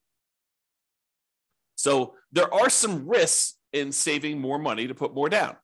So 1.84 2.14
there 2.32 2.52
are 2.52 2.70
some 2.70 3.06
risks 3.06 3.58
in 3.74 3.92
saving 3.92 4.40
more 4.40 4.58
money 4.58 4.86
to 4.86 4.94
put 4.94 5.14
more 5.14 5.28
down. 5.28 5.54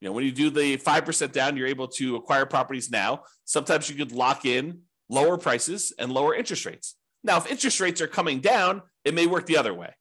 You 0.00 0.08
know, 0.08 0.12
when 0.12 0.24
you 0.24 0.32
do 0.32 0.50
the 0.50 0.78
5% 0.78 1.30
down, 1.30 1.56
you're 1.56 1.68
able 1.68 1.86
to 1.98 2.16
acquire 2.16 2.44
properties 2.44 2.90
now. 2.90 3.22
Sometimes 3.44 3.88
you 3.88 3.94
could 3.94 4.10
lock 4.10 4.44
in 4.44 4.80
lower 5.08 5.38
prices 5.38 5.92
and 5.96 6.10
lower 6.10 6.34
interest 6.34 6.66
rates. 6.66 6.96
Now, 7.22 7.36
if 7.36 7.48
interest 7.48 7.78
rates 7.78 8.00
are 8.00 8.08
coming 8.08 8.40
down, 8.40 8.82
it 9.04 9.14
may 9.14 9.28
work 9.28 9.46
the 9.46 9.58
other 9.58 9.72
way. 9.72 9.94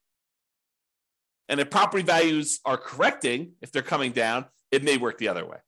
And 1.50 1.60
if 1.60 1.70
property 1.70 2.02
values 2.02 2.60
are 2.66 2.76
correcting, 2.76 3.52
if 3.62 3.72
they're 3.72 3.84
coming 3.84 4.12
down, 4.12 4.46
it 4.72 4.84
may 4.84 4.98
work 4.98 5.20
the 5.20 5.28
other 5.28 5.46
way. 5.46 5.60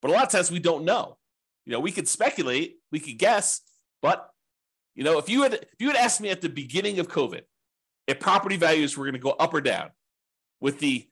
But 0.00 0.10
a 0.10 0.14
lot 0.14 0.24
of 0.24 0.30
times 0.30 0.50
we 0.50 0.58
don't 0.58 0.86
know. 0.86 1.18
You 1.66 1.74
know, 1.74 1.80
we 1.80 1.92
could 1.92 2.08
speculate, 2.08 2.78
we 2.90 2.98
could 2.98 3.18
guess, 3.18 3.60
but 4.00 4.26
you 4.94 5.04
know, 5.04 5.18
if 5.18 5.28
you 5.28 5.42
had 5.42 5.52
if 5.52 5.78
you 5.78 5.88
had 5.88 5.96
asked 5.96 6.22
me 6.22 6.30
at 6.30 6.40
the 6.40 6.48
beginning 6.48 6.98
of 6.98 7.08
COVID, 7.08 7.42
if 8.10 8.18
property 8.18 8.56
values 8.56 8.98
were 8.98 9.04
going 9.04 9.14
to 9.14 9.20
go 9.20 9.30
up 9.30 9.54
or 9.54 9.60
down 9.60 9.88
with 10.60 10.80
the 10.80 11.06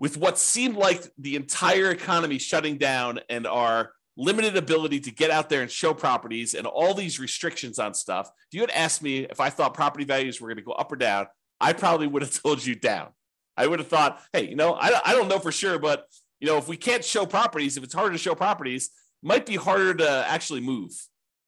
with 0.00 0.16
what 0.16 0.36
seemed 0.36 0.76
like 0.76 1.04
the 1.16 1.36
entire 1.36 1.90
economy 1.90 2.38
shutting 2.38 2.76
down 2.76 3.20
and 3.30 3.46
our 3.46 3.92
limited 4.16 4.56
ability 4.56 4.98
to 4.98 5.12
get 5.12 5.30
out 5.30 5.48
there 5.48 5.62
and 5.62 5.70
show 5.70 5.94
properties 5.94 6.54
and 6.54 6.66
all 6.66 6.92
these 6.92 7.20
restrictions 7.20 7.78
on 7.78 7.94
stuff 7.94 8.32
if 8.50 8.56
you 8.56 8.60
had 8.60 8.70
asked 8.70 9.00
me 9.00 9.18
if 9.18 9.38
i 9.38 9.48
thought 9.48 9.74
property 9.74 10.04
values 10.04 10.40
were 10.40 10.48
going 10.48 10.56
to 10.56 10.62
go 10.62 10.72
up 10.72 10.90
or 10.90 10.96
down 10.96 11.24
i 11.60 11.72
probably 11.72 12.08
would 12.08 12.22
have 12.22 12.42
told 12.42 12.64
you 12.64 12.74
down. 12.74 13.08
I 13.56 13.66
would 13.66 13.78
have 13.78 13.88
thought 13.88 14.20
hey 14.32 14.48
you 14.48 14.56
know 14.56 14.74
I, 14.74 15.00
I 15.04 15.12
don't 15.12 15.28
know 15.28 15.38
for 15.38 15.52
sure 15.52 15.78
but 15.78 16.06
you 16.40 16.48
know 16.48 16.58
if 16.58 16.66
we 16.66 16.76
can't 16.76 17.04
show 17.04 17.26
properties 17.26 17.76
if 17.76 17.84
it's 17.84 17.94
harder 17.94 18.12
to 18.12 18.18
show 18.18 18.34
properties 18.34 18.90
might 19.22 19.46
be 19.46 19.56
harder 19.56 19.94
to 19.94 20.24
actually 20.28 20.60
move 20.60 20.92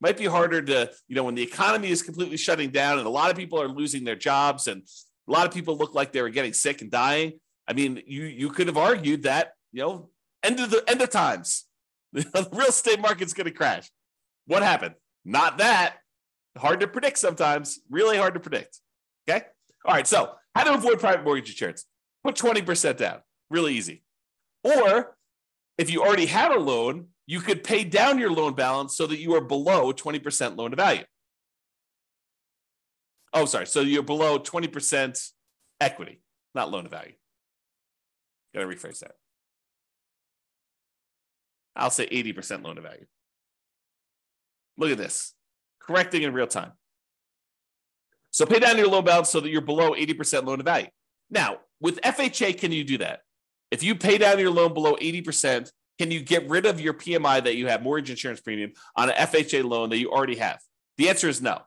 might 0.01 0.17
be 0.17 0.25
harder 0.25 0.63
to, 0.63 0.91
you 1.09 1.17
know, 1.17 1.25
when 1.25 1.35
the 1.35 1.43
economy 1.43 1.91
is 1.91 2.03
completely 2.03 2.37
shutting 2.37 2.71
down 2.71 2.99
and 2.99 3.07
a 3.07 3.11
lot 3.11 3.31
of 3.31 3.37
people 3.37 3.61
are 3.61 3.69
losing 3.69 4.05
their 4.05 4.17
jobs 4.17 4.67
and 4.67 4.83
a 5.29 5.33
lot 5.33 5.47
of 5.47 5.53
people 5.53 5.77
look 5.77 5.95
like 5.95 6.13
they 6.13 6.23
were 6.23 6.31
getting 6.31 6.53
sick 6.53 6.81
and 6.81 6.91
dying. 6.91 7.35
I 7.69 7.73
mean, 7.73 8.03
you 8.07 8.25
you 8.25 8.51
could 8.51 8.67
have 8.67 8.77
argued 8.77 9.25
that, 9.25 9.53
you 9.73 9.83
know, 9.83 10.11
end 10.43 10.59
of 10.61 10.71
the 10.71 10.83
end 10.89 11.03
of 11.03 11.11
times. 11.11 11.67
the 12.13 12.49
real 12.53 12.69
estate 12.69 13.01
market's 13.01 13.35
going 13.35 13.45
to 13.45 13.53
crash. 13.53 13.89
What 14.47 14.63
happened? 14.63 14.95
Not 15.25 15.59
that. 15.59 15.97
Hard 16.57 16.81
to 16.81 16.89
predict 16.89 17.19
sometimes. 17.19 17.79
Really 17.89 18.17
hard 18.17 18.35
to 18.35 18.41
predict. 18.41 18.81
Okay. 19.29 19.45
All 19.85 19.95
right. 19.95 20.07
So, 20.07 20.33
how 20.55 20.65
to 20.65 20.75
avoid 20.75 20.99
private 20.99 21.25
mortgage 21.25 21.51
insurance? 21.51 21.85
Put 22.25 22.35
20% 22.35 22.97
down. 22.97 23.21
Really 23.49 23.75
easy. 23.75 24.03
Or 24.65 25.17
if 25.79 25.91
you 25.91 26.03
already 26.03 26.27
had 26.27 26.51
a 26.51 26.59
loan, 26.59 27.09
you 27.31 27.41
could 27.41 27.63
pay 27.63 27.85
down 27.85 28.19
your 28.19 28.33
loan 28.33 28.55
balance 28.55 28.97
so 28.97 29.07
that 29.07 29.21
you 29.21 29.35
are 29.37 29.41
below 29.41 29.93
20% 29.93 30.57
loan 30.57 30.73
to 30.73 30.77
value. 30.77 31.05
Oh, 33.33 33.45
sorry. 33.45 33.69
So 33.69 33.83
you're 33.83 34.03
below 34.03 34.41
20% 34.41 35.31
equity, 35.81 36.23
not 36.57 36.73
loan 36.73 36.83
to 36.83 36.91
value. 36.91 37.13
Got 38.53 38.63
to 38.63 38.67
rephrase 38.67 38.99
that. 38.99 39.13
I'll 41.77 41.91
say 41.91 42.09
80% 42.09 42.65
loan 42.65 42.75
to 42.75 42.83
value. 42.83 43.07
Look 44.77 44.91
at 44.91 44.99
this, 44.99 45.33
correcting 45.81 46.25
in 46.25 46.33
real 46.33 46.49
time. 46.49 46.73
So 48.33 48.45
pay 48.45 48.59
down 48.59 48.77
your 48.77 48.89
loan 48.89 49.05
balance 49.05 49.31
so 49.31 49.39
that 49.39 49.51
you're 49.51 49.61
below 49.61 49.93
80% 49.93 50.47
loan 50.47 50.59
to 50.59 50.65
value. 50.65 50.89
Now, 51.31 51.59
with 51.81 52.01
FHA, 52.01 52.59
can 52.59 52.73
you 52.73 52.83
do 52.83 52.99
that? 52.99 53.21
If 53.71 53.85
you 53.85 53.95
pay 53.95 54.19
down 54.19 54.41
your 54.41 54.51
loan 54.51 54.75
below 54.75 54.97
80%, 54.97 55.71
can 56.01 56.11
you 56.11 56.21
get 56.21 56.49
rid 56.49 56.65
of 56.65 56.81
your 56.81 56.95
PMI 56.95 57.45
that 57.45 57.57
you 57.57 57.67
have, 57.67 57.83
mortgage 57.83 58.09
insurance 58.09 58.41
premium, 58.41 58.73
on 58.97 59.11
an 59.11 59.17
FHA 59.17 59.65
loan 59.65 59.91
that 59.91 59.99
you 59.99 60.11
already 60.11 60.37
have? 60.37 60.59
The 60.97 61.11
answer 61.11 61.29
is 61.29 61.43
no. 61.43 61.61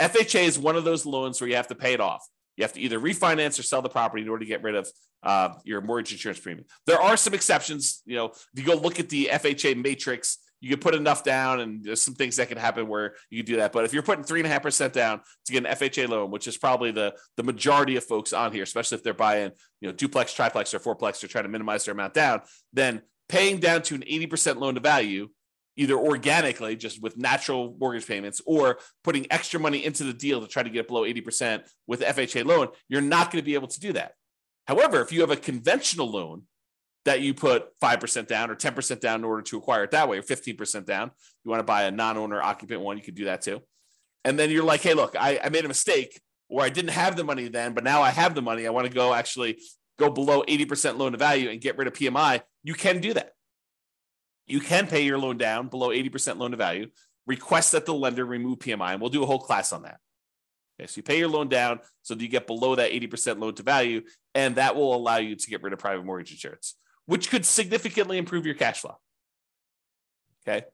FHA 0.00 0.42
is 0.42 0.58
one 0.58 0.74
of 0.74 0.82
those 0.82 1.06
loans 1.06 1.40
where 1.40 1.48
you 1.48 1.54
have 1.54 1.68
to 1.68 1.76
pay 1.76 1.92
it 1.92 2.00
off. 2.00 2.26
You 2.56 2.64
have 2.64 2.72
to 2.72 2.80
either 2.80 2.98
refinance 2.98 3.60
or 3.60 3.62
sell 3.62 3.80
the 3.80 3.88
property 3.88 4.24
in 4.24 4.28
order 4.28 4.40
to 4.40 4.48
get 4.48 4.64
rid 4.64 4.74
of 4.74 4.88
uh, 5.22 5.50
your 5.62 5.80
mortgage 5.82 6.10
insurance 6.10 6.40
premium. 6.40 6.66
There 6.84 7.00
are 7.00 7.16
some 7.16 7.32
exceptions. 7.32 8.02
You 8.06 8.16
know, 8.16 8.24
if 8.24 8.48
you 8.56 8.64
go 8.64 8.74
look 8.74 8.98
at 8.98 9.08
the 9.08 9.28
FHA 9.30 9.80
matrix, 9.80 10.38
you 10.60 10.68
can 10.68 10.78
put 10.78 10.94
enough 10.94 11.24
down, 11.24 11.60
and 11.60 11.82
there's 11.82 12.02
some 12.02 12.14
things 12.14 12.36
that 12.36 12.48
can 12.48 12.58
happen 12.58 12.86
where 12.86 13.14
you 13.30 13.42
do 13.42 13.56
that. 13.56 13.72
But 13.72 13.84
if 13.84 13.92
you're 13.92 14.02
putting 14.02 14.24
three 14.24 14.40
and 14.40 14.46
a 14.46 14.50
half 14.50 14.62
percent 14.62 14.92
down 14.92 15.20
to 15.46 15.52
get 15.52 15.64
an 15.64 15.72
FHA 15.72 16.08
loan, 16.08 16.30
which 16.30 16.46
is 16.46 16.58
probably 16.58 16.90
the 16.90 17.14
the 17.36 17.42
majority 17.42 17.96
of 17.96 18.04
folks 18.04 18.32
on 18.32 18.52
here, 18.52 18.62
especially 18.62 18.96
if 18.96 19.02
they're 19.02 19.14
buying 19.14 19.52
you 19.80 19.88
know 19.88 19.92
duplex, 19.92 20.32
triplex, 20.32 20.74
or 20.74 20.78
fourplex, 20.78 21.20
they're 21.20 21.28
trying 21.28 21.44
to 21.44 21.50
minimize 21.50 21.84
their 21.84 21.92
amount 21.92 22.14
down, 22.14 22.42
then 22.72 23.02
paying 23.28 23.58
down 23.58 23.82
to 23.82 23.94
an 23.94 24.02
80% 24.02 24.56
loan 24.56 24.74
to 24.74 24.80
value 24.80 25.28
either 25.76 25.94
organically, 25.94 26.76
just 26.76 27.00
with 27.00 27.16
natural 27.16 27.74
mortgage 27.80 28.06
payments, 28.06 28.42
or 28.44 28.78
putting 29.02 29.26
extra 29.30 29.58
money 29.58 29.84
into 29.84 30.04
the 30.04 30.12
deal 30.12 30.40
to 30.40 30.46
try 30.46 30.62
to 30.62 30.68
get 30.68 30.88
below 30.88 31.02
80% 31.02 31.62
with 31.86 32.00
FHA 32.00 32.44
loan, 32.44 32.68
you're 32.88 33.00
not 33.00 33.30
going 33.30 33.42
to 33.42 33.46
be 33.46 33.54
able 33.54 33.68
to 33.68 33.80
do 33.80 33.92
that. 33.94 34.12
However, 34.66 35.00
if 35.00 35.10
you 35.10 35.22
have 35.22 35.30
a 35.30 35.36
conventional 35.36 36.10
loan 36.10 36.42
that 37.04 37.20
you 37.20 37.34
put 37.34 37.78
5% 37.80 38.26
down 38.26 38.50
or 38.50 38.56
10% 38.56 39.00
down 39.00 39.20
in 39.20 39.24
order 39.24 39.42
to 39.42 39.58
acquire 39.58 39.84
it 39.84 39.90
that 39.92 40.08
way, 40.08 40.18
or 40.18 40.22
15% 40.22 40.84
down. 40.84 41.10
You 41.44 41.50
want 41.50 41.60
to 41.60 41.64
buy 41.64 41.84
a 41.84 41.90
non 41.90 42.16
owner 42.16 42.42
occupant 42.42 42.80
one, 42.80 42.96
you 42.96 43.02
could 43.02 43.14
do 43.14 43.24
that 43.26 43.42
too. 43.42 43.62
And 44.24 44.38
then 44.38 44.50
you're 44.50 44.64
like, 44.64 44.82
hey, 44.82 44.94
look, 44.94 45.16
I, 45.18 45.40
I 45.42 45.48
made 45.48 45.64
a 45.64 45.68
mistake 45.68 46.20
or 46.48 46.62
I 46.62 46.68
didn't 46.68 46.90
have 46.90 47.16
the 47.16 47.24
money 47.24 47.48
then, 47.48 47.72
but 47.72 47.84
now 47.84 48.02
I 48.02 48.10
have 48.10 48.34
the 48.34 48.42
money. 48.42 48.66
I 48.66 48.70
want 48.70 48.86
to 48.86 48.92
go 48.92 49.14
actually 49.14 49.60
go 49.98 50.10
below 50.10 50.42
80% 50.42 50.98
loan 50.98 51.12
to 51.12 51.18
value 51.18 51.48
and 51.48 51.60
get 51.60 51.78
rid 51.78 51.86
of 51.86 51.94
PMI. 51.94 52.42
You 52.64 52.74
can 52.74 53.00
do 53.00 53.14
that. 53.14 53.32
You 54.46 54.60
can 54.60 54.86
pay 54.88 55.02
your 55.02 55.18
loan 55.18 55.38
down 55.38 55.68
below 55.68 55.90
80% 55.90 56.38
loan 56.38 56.50
to 56.50 56.56
value, 56.56 56.88
request 57.26 57.72
that 57.72 57.86
the 57.86 57.94
lender 57.94 58.26
remove 58.26 58.58
PMI, 58.58 58.92
and 58.92 59.00
we'll 59.00 59.10
do 59.10 59.22
a 59.22 59.26
whole 59.26 59.38
class 59.38 59.72
on 59.72 59.82
that. 59.82 59.98
Okay, 60.78 60.88
so 60.88 60.98
you 60.98 61.02
pay 61.02 61.18
your 61.18 61.28
loan 61.28 61.48
down 61.48 61.78
so 62.02 62.14
that 62.14 62.22
you 62.22 62.28
get 62.28 62.46
below 62.46 62.74
that 62.74 62.90
80% 62.90 63.38
loan 63.38 63.54
to 63.54 63.62
value, 63.62 64.02
and 64.34 64.56
that 64.56 64.74
will 64.74 64.94
allow 64.94 65.18
you 65.18 65.36
to 65.36 65.50
get 65.50 65.62
rid 65.62 65.72
of 65.72 65.78
private 65.78 66.04
mortgage 66.04 66.32
insurance. 66.32 66.74
Which 67.10 67.28
could 67.28 67.44
significantly 67.44 68.18
improve 68.18 68.46
your 68.46 68.54
cash 68.54 68.82
flow. 68.82 68.96
Okay. 70.46 70.64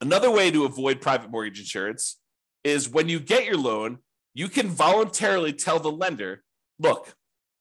Another 0.00 0.32
way 0.32 0.50
to 0.50 0.64
avoid 0.64 1.00
private 1.00 1.30
mortgage 1.30 1.60
insurance 1.60 2.18
is 2.64 2.88
when 2.88 3.08
you 3.08 3.20
get 3.20 3.44
your 3.44 3.56
loan, 3.56 3.98
you 4.34 4.48
can 4.48 4.66
voluntarily 4.66 5.52
tell 5.52 5.78
the 5.78 5.92
lender, 5.92 6.42
look, 6.80 7.14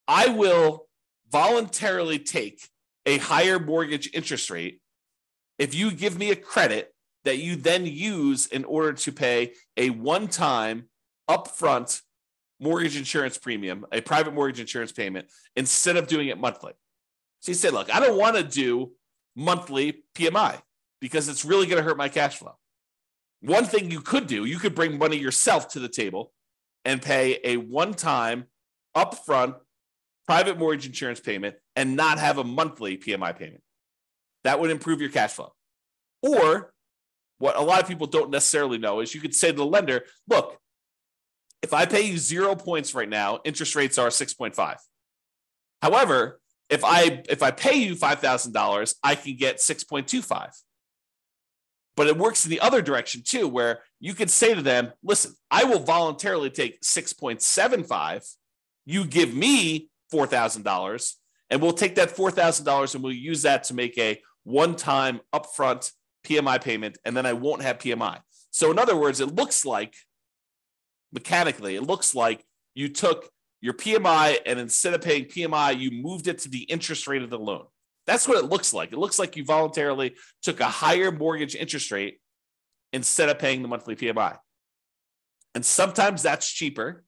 I 0.07 0.29
will 0.29 0.87
voluntarily 1.31 2.17
take 2.17 2.67
a 3.05 3.19
higher 3.19 3.59
mortgage 3.59 4.09
interest 4.11 4.49
rate 4.49 4.81
if 5.59 5.75
you 5.75 5.91
give 5.91 6.17
me 6.17 6.31
a 6.31 6.35
credit 6.35 6.95
that 7.25 7.37
you 7.37 7.55
then 7.55 7.85
use 7.85 8.47
in 8.47 8.65
order 8.65 8.93
to 8.93 9.11
pay 9.11 9.53
a 9.77 9.91
one 9.91 10.29
time 10.29 10.89
upfront 11.29 12.01
mortgage 12.59 12.97
insurance 12.97 13.37
premium, 13.37 13.85
a 13.91 14.01
private 14.01 14.33
mortgage 14.33 14.59
insurance 14.59 14.91
payment, 14.91 15.27
instead 15.55 15.95
of 15.95 16.07
doing 16.07 16.29
it 16.29 16.39
monthly. 16.39 16.73
So 17.41 17.51
he 17.51 17.53
said, 17.53 17.73
look, 17.73 17.93
I 17.93 17.99
don't 17.99 18.17
want 18.17 18.35
to 18.35 18.43
do 18.43 18.91
monthly 19.35 20.03
PMI 20.15 20.61
because 20.99 21.29
it's 21.29 21.45
really 21.45 21.67
going 21.67 21.77
to 21.77 21.83
hurt 21.83 21.97
my 21.97 22.09
cash 22.09 22.37
flow. 22.37 22.57
One 23.41 23.65
thing 23.65 23.91
you 23.91 24.01
could 24.01 24.27
do, 24.27 24.45
you 24.45 24.57
could 24.57 24.73
bring 24.73 24.97
money 24.97 25.17
yourself 25.17 25.69
to 25.69 25.79
the 25.79 25.89
table 25.89 26.33
and 26.85 27.01
pay 27.01 27.39
a 27.43 27.57
one 27.57 27.93
time 27.93 28.45
upfront 28.95 29.55
private 30.25 30.57
mortgage 30.57 30.87
insurance 30.87 31.19
payment 31.19 31.55
and 31.75 31.95
not 31.95 32.19
have 32.19 32.37
a 32.37 32.43
monthly 32.43 32.97
PMI 32.97 33.37
payment. 33.37 33.61
That 34.43 34.59
would 34.59 34.71
improve 34.71 34.99
your 34.99 35.09
cash 35.09 35.31
flow. 35.31 35.53
Or 36.21 36.73
what 37.37 37.55
a 37.55 37.61
lot 37.61 37.81
of 37.81 37.87
people 37.87 38.07
don't 38.07 38.31
necessarily 38.31 38.77
know 38.77 38.99
is 38.99 39.13
you 39.13 39.21
could 39.21 39.35
say 39.35 39.51
to 39.51 39.57
the 39.57 39.65
lender, 39.65 40.03
look, 40.27 40.57
if 41.61 41.73
I 41.73 41.85
pay 41.85 42.01
you 42.01 42.17
zero 42.17 42.55
points 42.55 42.93
right 42.93 43.09
now, 43.09 43.39
interest 43.45 43.75
rates 43.75 43.97
are 43.97 44.09
6.5. 44.09 44.77
However, 45.81 46.39
if 46.69 46.83
I 46.83 47.23
if 47.29 47.41
I 47.41 47.51
pay 47.51 47.75
you 47.75 47.95
$5,000, 47.95 48.95
I 49.03 49.15
can 49.15 49.35
get 49.35 49.57
6.25. 49.57 50.49
But 51.95 52.07
it 52.07 52.17
works 52.17 52.45
in 52.45 52.51
the 52.51 52.59
other 52.59 52.81
direction 52.81 53.23
too, 53.25 53.47
where 53.47 53.79
you 53.99 54.13
could 54.13 54.29
say 54.29 54.53
to 54.53 54.61
them, 54.61 54.91
listen, 55.03 55.33
I 55.49 55.63
will 55.63 55.79
voluntarily 55.79 56.51
take 56.51 56.81
6.75. 56.81 58.35
You 58.85 59.05
give 59.05 59.33
me 59.33 59.89
$4,000, 60.13 61.13
and 61.49 61.61
we'll 61.61 61.73
take 61.73 61.95
that 61.95 62.15
$4,000 62.15 62.93
and 62.95 63.03
we'll 63.03 63.13
use 63.13 63.41
that 63.41 63.63
to 63.65 63.73
make 63.73 63.97
a 63.97 64.21
one 64.43 64.75
time 64.75 65.21
upfront 65.33 65.91
PMI 66.25 66.61
payment, 66.61 66.97
and 67.05 67.15
then 67.15 67.25
I 67.25 67.33
won't 67.33 67.61
have 67.61 67.79
PMI. 67.79 68.19
So, 68.51 68.71
in 68.71 68.79
other 68.79 68.95
words, 68.95 69.19
it 69.19 69.35
looks 69.35 69.65
like 69.65 69.95
mechanically, 71.11 71.75
it 71.75 71.83
looks 71.83 72.13
like 72.13 72.45
you 72.75 72.89
took 72.89 73.29
your 73.61 73.73
PMI 73.73 74.37
and 74.45 74.59
instead 74.59 74.93
of 74.93 75.01
paying 75.01 75.25
PMI, 75.25 75.77
you 75.77 75.91
moved 75.91 76.27
it 76.27 76.39
to 76.39 76.49
the 76.49 76.63
interest 76.63 77.07
rate 77.07 77.23
of 77.23 77.29
the 77.29 77.39
loan. 77.39 77.65
That's 78.05 78.27
what 78.27 78.37
it 78.37 78.49
looks 78.49 78.73
like. 78.73 78.93
It 78.93 78.99
looks 78.99 79.19
like 79.19 79.35
you 79.35 79.43
voluntarily 79.43 80.15
took 80.41 80.59
a 80.59 80.65
higher 80.65 81.11
mortgage 81.11 81.55
interest 81.55 81.91
rate 81.91 82.19
instead 82.93 83.29
of 83.29 83.39
paying 83.39 83.61
the 83.61 83.67
monthly 83.67 83.95
PMI. 83.95 84.37
And 85.55 85.65
sometimes 85.65 86.21
that's 86.21 86.49
cheaper. 86.49 87.03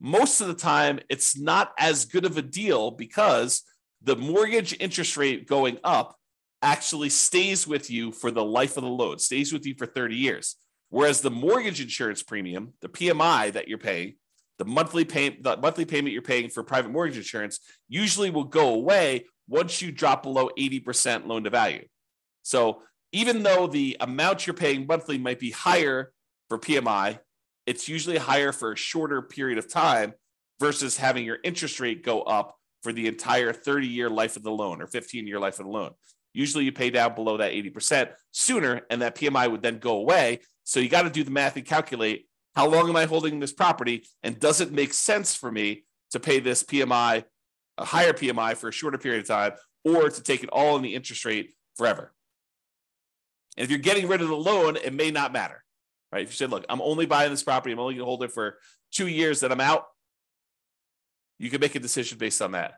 Most 0.00 0.40
of 0.40 0.46
the 0.46 0.54
time, 0.54 1.00
it's 1.10 1.38
not 1.38 1.72
as 1.78 2.04
good 2.04 2.24
of 2.24 2.38
a 2.38 2.42
deal 2.42 2.92
because 2.92 3.62
the 4.02 4.16
mortgage 4.16 4.76
interest 4.78 5.16
rate 5.16 5.46
going 5.46 5.78
up 5.82 6.16
actually 6.62 7.08
stays 7.08 7.66
with 7.66 7.90
you 7.90 8.12
for 8.12 8.30
the 8.30 8.44
life 8.44 8.76
of 8.76 8.84
the 8.84 8.88
loan, 8.88 9.18
stays 9.18 9.52
with 9.52 9.66
you 9.66 9.74
for 9.74 9.86
30 9.86 10.16
years. 10.16 10.56
Whereas 10.88 11.20
the 11.20 11.30
mortgage 11.30 11.80
insurance 11.80 12.22
premium, 12.22 12.72
the 12.80 12.88
PMI 12.88 13.52
that 13.52 13.68
you're 13.68 13.78
paying, 13.78 14.14
the 14.58 14.64
monthly 14.64 15.04
pay, 15.04 15.30
the 15.40 15.56
monthly 15.56 15.84
payment 15.84 16.12
you're 16.12 16.22
paying 16.22 16.48
for 16.48 16.62
private 16.62 16.90
mortgage 16.90 17.16
insurance 17.16 17.60
usually 17.88 18.30
will 18.30 18.44
go 18.44 18.74
away 18.74 19.26
once 19.48 19.80
you 19.80 19.92
drop 19.92 20.22
below 20.22 20.50
80% 20.58 21.26
loan 21.26 21.44
to 21.44 21.50
value. 21.50 21.84
So 22.42 22.82
even 23.12 23.42
though 23.42 23.66
the 23.66 23.96
amount 24.00 24.46
you're 24.46 24.54
paying 24.54 24.86
monthly 24.86 25.18
might 25.18 25.38
be 25.38 25.50
higher 25.50 26.12
for 26.48 26.58
PMI, 26.58 27.18
it's 27.66 27.88
usually 27.88 28.16
higher 28.16 28.52
for 28.52 28.72
a 28.72 28.76
shorter 28.76 29.22
period 29.22 29.58
of 29.58 29.70
time 29.70 30.14
versus 30.60 30.96
having 30.96 31.24
your 31.24 31.38
interest 31.44 31.80
rate 31.80 32.04
go 32.04 32.22
up 32.22 32.56
for 32.82 32.92
the 32.92 33.06
entire 33.06 33.52
30 33.52 33.86
year 33.86 34.08
life 34.08 34.36
of 34.36 34.42
the 34.42 34.50
loan 34.50 34.80
or 34.80 34.86
15 34.86 35.26
year 35.26 35.40
life 35.40 35.58
of 35.58 35.66
the 35.66 35.72
loan. 35.72 35.90
Usually 36.32 36.64
you 36.64 36.72
pay 36.72 36.90
down 36.90 37.14
below 37.14 37.38
that 37.38 37.52
80% 37.52 38.10
sooner, 38.30 38.82
and 38.90 39.00
that 39.00 39.16
PMI 39.16 39.50
would 39.50 39.62
then 39.62 39.78
go 39.78 39.96
away. 39.96 40.40
So 40.64 40.80
you 40.80 40.88
got 40.90 41.02
to 41.02 41.10
do 41.10 41.24
the 41.24 41.30
math 41.30 41.56
and 41.56 41.64
calculate 41.64 42.28
how 42.56 42.66
long 42.66 42.88
am 42.88 42.96
I 42.96 43.04
holding 43.04 43.38
this 43.38 43.52
property? 43.52 44.04
And 44.22 44.40
does 44.40 44.62
it 44.62 44.72
make 44.72 44.94
sense 44.94 45.34
for 45.34 45.52
me 45.52 45.84
to 46.10 46.18
pay 46.18 46.40
this 46.40 46.64
PMI, 46.64 47.24
a 47.76 47.84
higher 47.84 48.14
PMI 48.14 48.56
for 48.56 48.68
a 48.68 48.72
shorter 48.72 48.96
period 48.96 49.20
of 49.20 49.28
time, 49.28 49.52
or 49.84 50.08
to 50.08 50.22
take 50.22 50.42
it 50.42 50.48
all 50.48 50.74
in 50.76 50.82
the 50.82 50.94
interest 50.94 51.24
rate 51.26 51.52
forever? 51.76 52.14
And 53.56 53.64
if 53.64 53.70
you're 53.70 53.78
getting 53.78 54.08
rid 54.08 54.22
of 54.22 54.28
the 54.28 54.36
loan, 54.36 54.76
it 54.76 54.94
may 54.94 55.10
not 55.10 55.34
matter, 55.34 55.62
right? 56.10 56.22
If 56.22 56.30
you 56.30 56.36
said, 56.36 56.50
look, 56.50 56.64
I'm 56.70 56.80
only 56.80 57.04
buying 57.04 57.30
this 57.30 57.42
property, 57.42 57.72
I'm 57.72 57.78
only 57.78 57.94
going 57.94 58.04
to 58.04 58.06
hold 58.06 58.22
it 58.22 58.32
for 58.32 58.56
two 58.90 59.06
years, 59.06 59.40
then 59.40 59.52
I'm 59.52 59.60
out, 59.60 59.84
you 61.38 61.50
can 61.50 61.60
make 61.60 61.74
a 61.74 61.80
decision 61.80 62.16
based 62.16 62.40
on 62.40 62.52
that. 62.52 62.74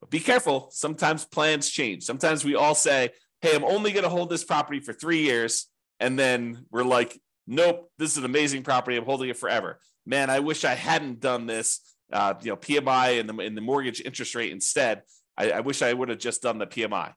But 0.00 0.10
be 0.10 0.20
careful. 0.20 0.68
Sometimes 0.70 1.24
plans 1.24 1.70
change. 1.70 2.04
Sometimes 2.04 2.44
we 2.44 2.54
all 2.54 2.74
say, 2.74 3.10
hey, 3.40 3.56
I'm 3.56 3.64
only 3.64 3.92
going 3.92 4.04
to 4.04 4.10
hold 4.10 4.28
this 4.28 4.44
property 4.44 4.80
for 4.80 4.92
three 4.92 5.22
years. 5.22 5.66
And 5.98 6.18
then 6.18 6.66
we're 6.70 6.84
like, 6.84 7.18
nope, 7.48 7.90
this 7.98 8.12
is 8.12 8.18
an 8.18 8.24
amazing 8.24 8.62
property. 8.62 8.96
I'm 8.96 9.04
holding 9.04 9.28
it 9.28 9.36
forever. 9.36 9.80
Man, 10.06 10.30
I 10.30 10.40
wish 10.40 10.64
I 10.64 10.74
hadn't 10.74 11.20
done 11.20 11.46
this. 11.46 11.80
Uh, 12.10 12.34
you 12.40 12.50
know, 12.50 12.56
PMI 12.56 13.20
and 13.20 13.28
the, 13.28 13.50
the 13.50 13.60
mortgage 13.60 14.00
interest 14.00 14.34
rate 14.34 14.52
instead. 14.52 15.02
I, 15.36 15.50
I 15.50 15.60
wish 15.60 15.82
I 15.82 15.92
would 15.92 16.08
have 16.08 16.18
just 16.18 16.42
done 16.42 16.58
the 16.58 16.66
PMI. 16.66 17.12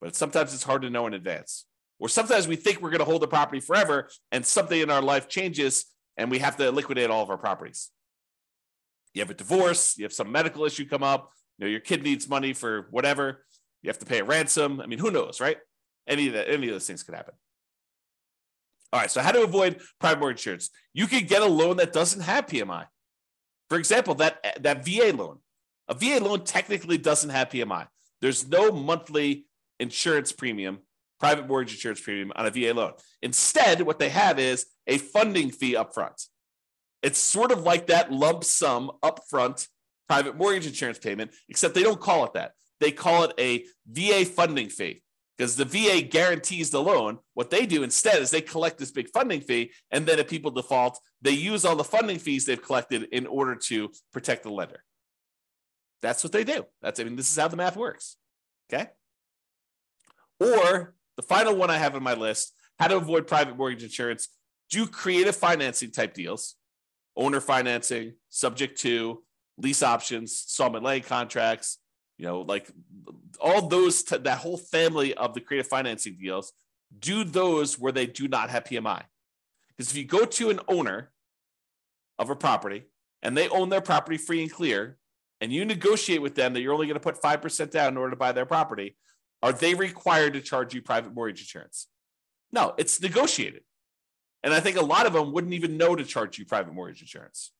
But 0.00 0.16
sometimes 0.16 0.54
it's 0.54 0.64
hard 0.64 0.82
to 0.82 0.90
know 0.90 1.06
in 1.06 1.14
advance. 1.14 1.66
Or 2.00 2.08
sometimes 2.08 2.48
we 2.48 2.56
think 2.56 2.80
we're 2.80 2.90
going 2.90 3.00
to 3.00 3.04
hold 3.04 3.22
the 3.22 3.28
property 3.28 3.60
forever 3.60 4.08
and 4.32 4.44
something 4.44 4.80
in 4.80 4.90
our 4.90 5.02
life 5.02 5.28
changes 5.28 5.86
and 6.16 6.30
we 6.30 6.38
have 6.38 6.56
to 6.56 6.70
liquidate 6.72 7.10
all 7.10 7.22
of 7.22 7.30
our 7.30 7.38
properties 7.38 7.90
you 9.18 9.22
have 9.22 9.30
a 9.30 9.34
divorce, 9.34 9.96
you 9.98 10.04
have 10.04 10.12
some 10.12 10.30
medical 10.30 10.64
issue 10.64 10.86
come 10.86 11.02
up, 11.02 11.32
you 11.58 11.64
know, 11.66 11.70
your 11.70 11.80
kid 11.80 12.02
needs 12.02 12.28
money 12.28 12.52
for 12.52 12.86
whatever, 12.90 13.44
you 13.82 13.88
have 13.88 13.98
to 13.98 14.06
pay 14.06 14.20
a 14.20 14.24
ransom. 14.24 14.80
I 14.80 14.86
mean, 14.86 14.98
who 14.98 15.10
knows, 15.10 15.40
right? 15.40 15.58
Any 16.06 16.28
of 16.28 16.34
that, 16.34 16.48
any 16.48 16.68
of 16.68 16.72
those 16.72 16.86
things 16.86 17.02
could 17.02 17.14
happen. 17.14 17.34
All 18.92 19.00
right, 19.00 19.10
so 19.10 19.20
how 19.20 19.32
to 19.32 19.42
avoid 19.42 19.80
private 19.98 20.20
mortgage 20.20 20.40
insurance? 20.40 20.70
You 20.94 21.06
could 21.06 21.28
get 21.28 21.42
a 21.42 21.46
loan 21.46 21.76
that 21.76 21.92
doesn't 21.92 22.22
have 22.22 22.46
PMI. 22.46 22.86
For 23.68 23.78
example, 23.78 24.14
that 24.16 24.62
that 24.62 24.84
VA 24.84 25.12
loan. 25.14 25.38
A 25.88 25.94
VA 25.94 26.22
loan 26.22 26.44
technically 26.44 26.98
doesn't 26.98 27.30
have 27.30 27.48
PMI. 27.50 27.86
There's 28.20 28.48
no 28.48 28.72
monthly 28.72 29.46
insurance 29.78 30.32
premium, 30.32 30.80
private 31.20 31.46
mortgage 31.46 31.74
insurance 31.74 32.00
premium 32.00 32.32
on 32.34 32.46
a 32.46 32.50
VA 32.50 32.72
loan. 32.74 32.92
Instead, 33.22 33.82
what 33.82 33.98
they 33.98 34.08
have 34.08 34.38
is 34.38 34.66
a 34.86 34.98
funding 34.98 35.50
fee 35.50 35.74
upfront. 35.74 36.26
It's 37.02 37.18
sort 37.18 37.52
of 37.52 37.62
like 37.62 37.86
that 37.86 38.10
lump 38.10 38.42
sum 38.42 38.90
upfront 39.02 39.68
private 40.08 40.36
mortgage 40.36 40.66
insurance 40.66 40.98
payment, 40.98 41.30
except 41.48 41.74
they 41.74 41.82
don't 41.82 42.00
call 42.00 42.24
it 42.24 42.32
that. 42.34 42.52
They 42.80 42.90
call 42.90 43.24
it 43.24 43.34
a 43.38 43.64
VA 43.86 44.24
funding 44.24 44.68
fee 44.68 45.02
because 45.38 45.54
the 45.54 45.64
VA 45.64 46.02
guarantees 46.02 46.70
the 46.70 46.82
loan. 46.82 47.18
What 47.34 47.50
they 47.50 47.64
do 47.64 47.84
instead 47.84 48.20
is 48.20 48.30
they 48.30 48.40
collect 48.40 48.76
this 48.76 48.90
big 48.90 49.08
funding 49.10 49.40
fee, 49.40 49.70
and 49.92 50.04
then 50.04 50.18
if 50.18 50.28
people 50.28 50.50
default, 50.50 50.98
they 51.22 51.30
use 51.30 51.64
all 51.64 51.76
the 51.76 51.84
funding 51.84 52.18
fees 52.18 52.44
they've 52.44 52.60
collected 52.60 53.04
in 53.12 53.26
order 53.26 53.54
to 53.54 53.90
protect 54.12 54.42
the 54.42 54.50
lender. 54.50 54.82
That's 56.02 56.24
what 56.24 56.32
they 56.32 56.44
do. 56.44 56.66
That's 56.82 56.98
I 56.98 57.04
mean, 57.04 57.16
this 57.16 57.30
is 57.30 57.36
how 57.36 57.48
the 57.48 57.56
math 57.56 57.76
works. 57.76 58.16
Okay. 58.72 58.88
Or 60.40 60.94
the 61.16 61.22
final 61.22 61.56
one 61.56 61.70
I 61.70 61.78
have 61.78 61.94
on 61.94 62.02
my 62.02 62.14
list: 62.14 62.52
how 62.78 62.88
to 62.88 62.96
avoid 62.96 63.26
private 63.26 63.56
mortgage 63.56 63.84
insurance. 63.84 64.28
Do 64.70 64.86
creative 64.86 65.34
financing 65.34 65.92
type 65.92 66.14
deals 66.14 66.56
owner 67.18 67.40
financing, 67.40 68.14
subject 68.30 68.80
to 68.80 69.22
lease 69.58 69.82
options, 69.82 70.30
installment 70.30 70.84
land 70.84 71.04
contracts, 71.04 71.78
you 72.18 72.26
know, 72.26 72.40
like 72.40 72.70
all 73.40 73.68
those, 73.68 74.02
t- 74.02 74.18
that 74.18 74.38
whole 74.38 74.58
family 74.58 75.14
of 75.14 75.34
the 75.34 75.40
creative 75.40 75.68
financing 75.68 76.18
deals, 76.20 76.52
do 76.98 77.24
those 77.24 77.78
where 77.78 77.92
they 77.92 78.06
do 78.06 78.28
not 78.28 78.50
have 78.50 78.64
PMI. 78.64 79.02
Because 79.68 79.90
if 79.90 79.96
you 79.96 80.04
go 80.04 80.24
to 80.24 80.50
an 80.50 80.60
owner 80.68 81.12
of 82.18 82.30
a 82.30 82.36
property 82.36 82.84
and 83.22 83.36
they 83.36 83.48
own 83.48 83.68
their 83.68 83.80
property 83.80 84.18
free 84.18 84.42
and 84.42 84.52
clear, 84.52 84.98
and 85.40 85.52
you 85.52 85.64
negotiate 85.64 86.20
with 86.20 86.34
them 86.34 86.52
that 86.52 86.60
you're 86.60 86.74
only 86.74 86.86
going 86.86 86.94
to 86.94 87.00
put 87.00 87.22
5% 87.22 87.70
down 87.70 87.88
in 87.92 87.96
order 87.96 88.10
to 88.10 88.16
buy 88.16 88.32
their 88.32 88.46
property, 88.46 88.96
are 89.42 89.52
they 89.52 89.74
required 89.74 90.32
to 90.32 90.40
charge 90.40 90.74
you 90.74 90.82
private 90.82 91.14
mortgage 91.14 91.40
insurance? 91.40 91.86
No, 92.50 92.74
it's 92.76 93.00
negotiated. 93.00 93.62
And 94.42 94.52
I 94.52 94.60
think 94.60 94.76
a 94.76 94.84
lot 94.84 95.06
of 95.06 95.12
them 95.12 95.32
wouldn't 95.32 95.54
even 95.54 95.76
know 95.76 95.94
to 95.94 96.04
charge 96.04 96.38
you 96.38 96.44
private 96.44 96.72
mortgage 96.72 97.00
insurance. 97.00 97.52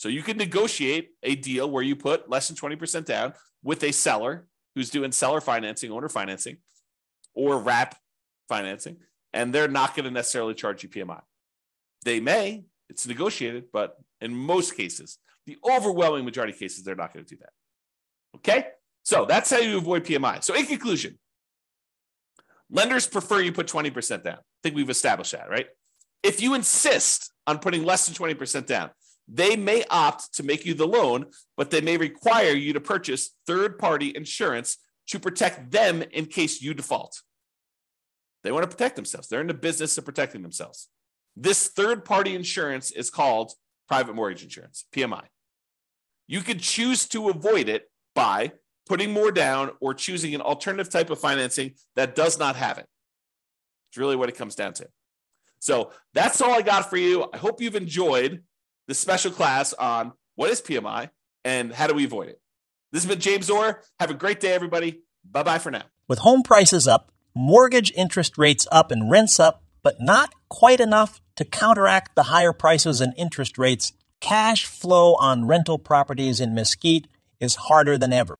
So 0.00 0.08
you 0.08 0.22
can 0.22 0.38
negotiate 0.38 1.10
a 1.22 1.34
deal 1.34 1.70
where 1.70 1.82
you 1.82 1.94
put 1.94 2.30
less 2.30 2.48
than 2.48 2.56
20% 2.56 3.04
down 3.04 3.34
with 3.62 3.84
a 3.84 3.92
seller 3.92 4.46
who's 4.74 4.88
doing 4.88 5.12
seller 5.12 5.42
financing, 5.42 5.92
owner 5.92 6.08
financing, 6.08 6.56
or 7.34 7.58
wrap 7.58 7.98
financing, 8.48 8.96
and 9.34 9.54
they're 9.54 9.68
not 9.68 9.94
going 9.94 10.06
to 10.06 10.10
necessarily 10.10 10.54
charge 10.54 10.82
you 10.82 10.88
PMI. 10.88 11.20
They 12.02 12.18
may, 12.18 12.64
it's 12.88 13.06
negotiated, 13.06 13.64
but 13.74 13.98
in 14.22 14.34
most 14.34 14.74
cases, 14.74 15.18
the 15.44 15.58
overwhelming 15.70 16.24
majority 16.24 16.54
of 16.54 16.58
cases, 16.58 16.82
they're 16.82 16.96
not 16.96 17.12
going 17.12 17.26
to 17.26 17.34
do 17.34 17.38
that. 17.42 17.52
Okay? 18.36 18.68
So 19.02 19.26
that's 19.26 19.50
how 19.50 19.58
you 19.58 19.76
avoid 19.76 20.04
PMI. 20.06 20.42
So, 20.42 20.54
in 20.54 20.64
conclusion, 20.64 21.18
lenders 22.70 23.06
prefer 23.06 23.42
you 23.42 23.52
put 23.52 23.66
20% 23.66 24.24
down. 24.24 24.38
I 24.38 24.60
think 24.62 24.76
we've 24.76 24.88
established 24.88 25.32
that, 25.32 25.50
right? 25.50 25.66
If 26.22 26.40
you 26.40 26.54
insist 26.54 27.32
on 27.46 27.58
putting 27.58 27.84
less 27.84 28.06
than 28.06 28.14
20% 28.14 28.64
down, 28.64 28.92
they 29.32 29.54
may 29.54 29.84
opt 29.90 30.34
to 30.34 30.42
make 30.42 30.66
you 30.66 30.74
the 30.74 30.86
loan, 30.86 31.26
but 31.56 31.70
they 31.70 31.80
may 31.80 31.96
require 31.96 32.52
you 32.52 32.72
to 32.72 32.80
purchase 32.80 33.30
third 33.46 33.78
party 33.78 34.12
insurance 34.14 34.78
to 35.08 35.20
protect 35.20 35.70
them 35.70 36.02
in 36.12 36.26
case 36.26 36.60
you 36.60 36.74
default. 36.74 37.22
They 38.42 38.50
want 38.50 38.64
to 38.64 38.76
protect 38.76 38.96
themselves. 38.96 39.28
They're 39.28 39.40
in 39.40 39.46
the 39.46 39.54
business 39.54 39.96
of 39.98 40.04
protecting 40.04 40.42
themselves. 40.42 40.88
This 41.36 41.68
third 41.68 42.04
party 42.04 42.34
insurance 42.34 42.90
is 42.90 43.10
called 43.10 43.52
private 43.88 44.14
mortgage 44.14 44.42
insurance, 44.42 44.84
PMI. 44.92 45.22
You 46.26 46.40
could 46.40 46.60
choose 46.60 47.06
to 47.08 47.28
avoid 47.28 47.68
it 47.68 47.90
by 48.14 48.52
putting 48.88 49.12
more 49.12 49.30
down 49.30 49.70
or 49.80 49.94
choosing 49.94 50.34
an 50.34 50.40
alternative 50.40 50.90
type 50.90 51.10
of 51.10 51.20
financing 51.20 51.74
that 51.94 52.14
does 52.14 52.38
not 52.38 52.56
have 52.56 52.78
it. 52.78 52.86
It's 53.90 53.98
really 53.98 54.16
what 54.16 54.28
it 54.28 54.36
comes 54.36 54.54
down 54.54 54.72
to. 54.74 54.88
So 55.60 55.92
that's 56.14 56.40
all 56.40 56.52
I 56.52 56.62
got 56.62 56.88
for 56.88 56.96
you. 56.96 57.28
I 57.32 57.36
hope 57.36 57.60
you've 57.60 57.76
enjoyed 57.76 58.42
this 58.90 58.98
special 58.98 59.30
class 59.30 59.72
on 59.74 60.12
what 60.34 60.50
is 60.50 60.60
PMI 60.60 61.10
and 61.44 61.72
how 61.72 61.86
do 61.86 61.94
we 61.94 62.04
avoid 62.04 62.28
it. 62.28 62.40
This 62.90 63.04
has 63.04 63.08
been 63.08 63.20
James 63.20 63.48
Orr. 63.48 63.80
Have 64.00 64.10
a 64.10 64.14
great 64.14 64.40
day, 64.40 64.52
everybody. 64.52 65.02
Bye 65.24 65.44
bye 65.44 65.58
for 65.58 65.70
now. 65.70 65.84
With 66.08 66.18
home 66.18 66.42
prices 66.42 66.88
up, 66.88 67.12
mortgage 67.32 67.92
interest 67.94 68.36
rates 68.36 68.66
up, 68.72 68.90
and 68.90 69.08
rents 69.08 69.38
up, 69.38 69.62
but 69.84 70.00
not 70.00 70.34
quite 70.48 70.80
enough 70.80 71.20
to 71.36 71.44
counteract 71.44 72.16
the 72.16 72.24
higher 72.24 72.52
prices 72.52 73.00
and 73.00 73.14
interest 73.16 73.58
rates, 73.58 73.92
cash 74.18 74.66
flow 74.66 75.14
on 75.14 75.46
rental 75.46 75.78
properties 75.78 76.40
in 76.40 76.52
Mesquite 76.52 77.06
is 77.38 77.54
harder 77.54 77.96
than 77.96 78.12
ever. 78.12 78.34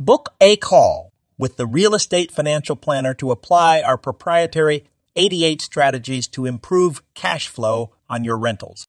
Book 0.00 0.34
a 0.40 0.56
call 0.56 1.12
with 1.38 1.58
the 1.58 1.66
Real 1.66 1.94
Estate 1.94 2.32
Financial 2.32 2.74
Planner 2.74 3.14
to 3.14 3.30
apply 3.30 3.80
our 3.82 3.96
proprietary 3.96 4.84
88 5.14 5.62
strategies 5.62 6.26
to 6.26 6.44
improve 6.44 7.04
cash 7.14 7.46
flow 7.46 7.94
on 8.10 8.24
your 8.24 8.36
rentals. 8.36 8.88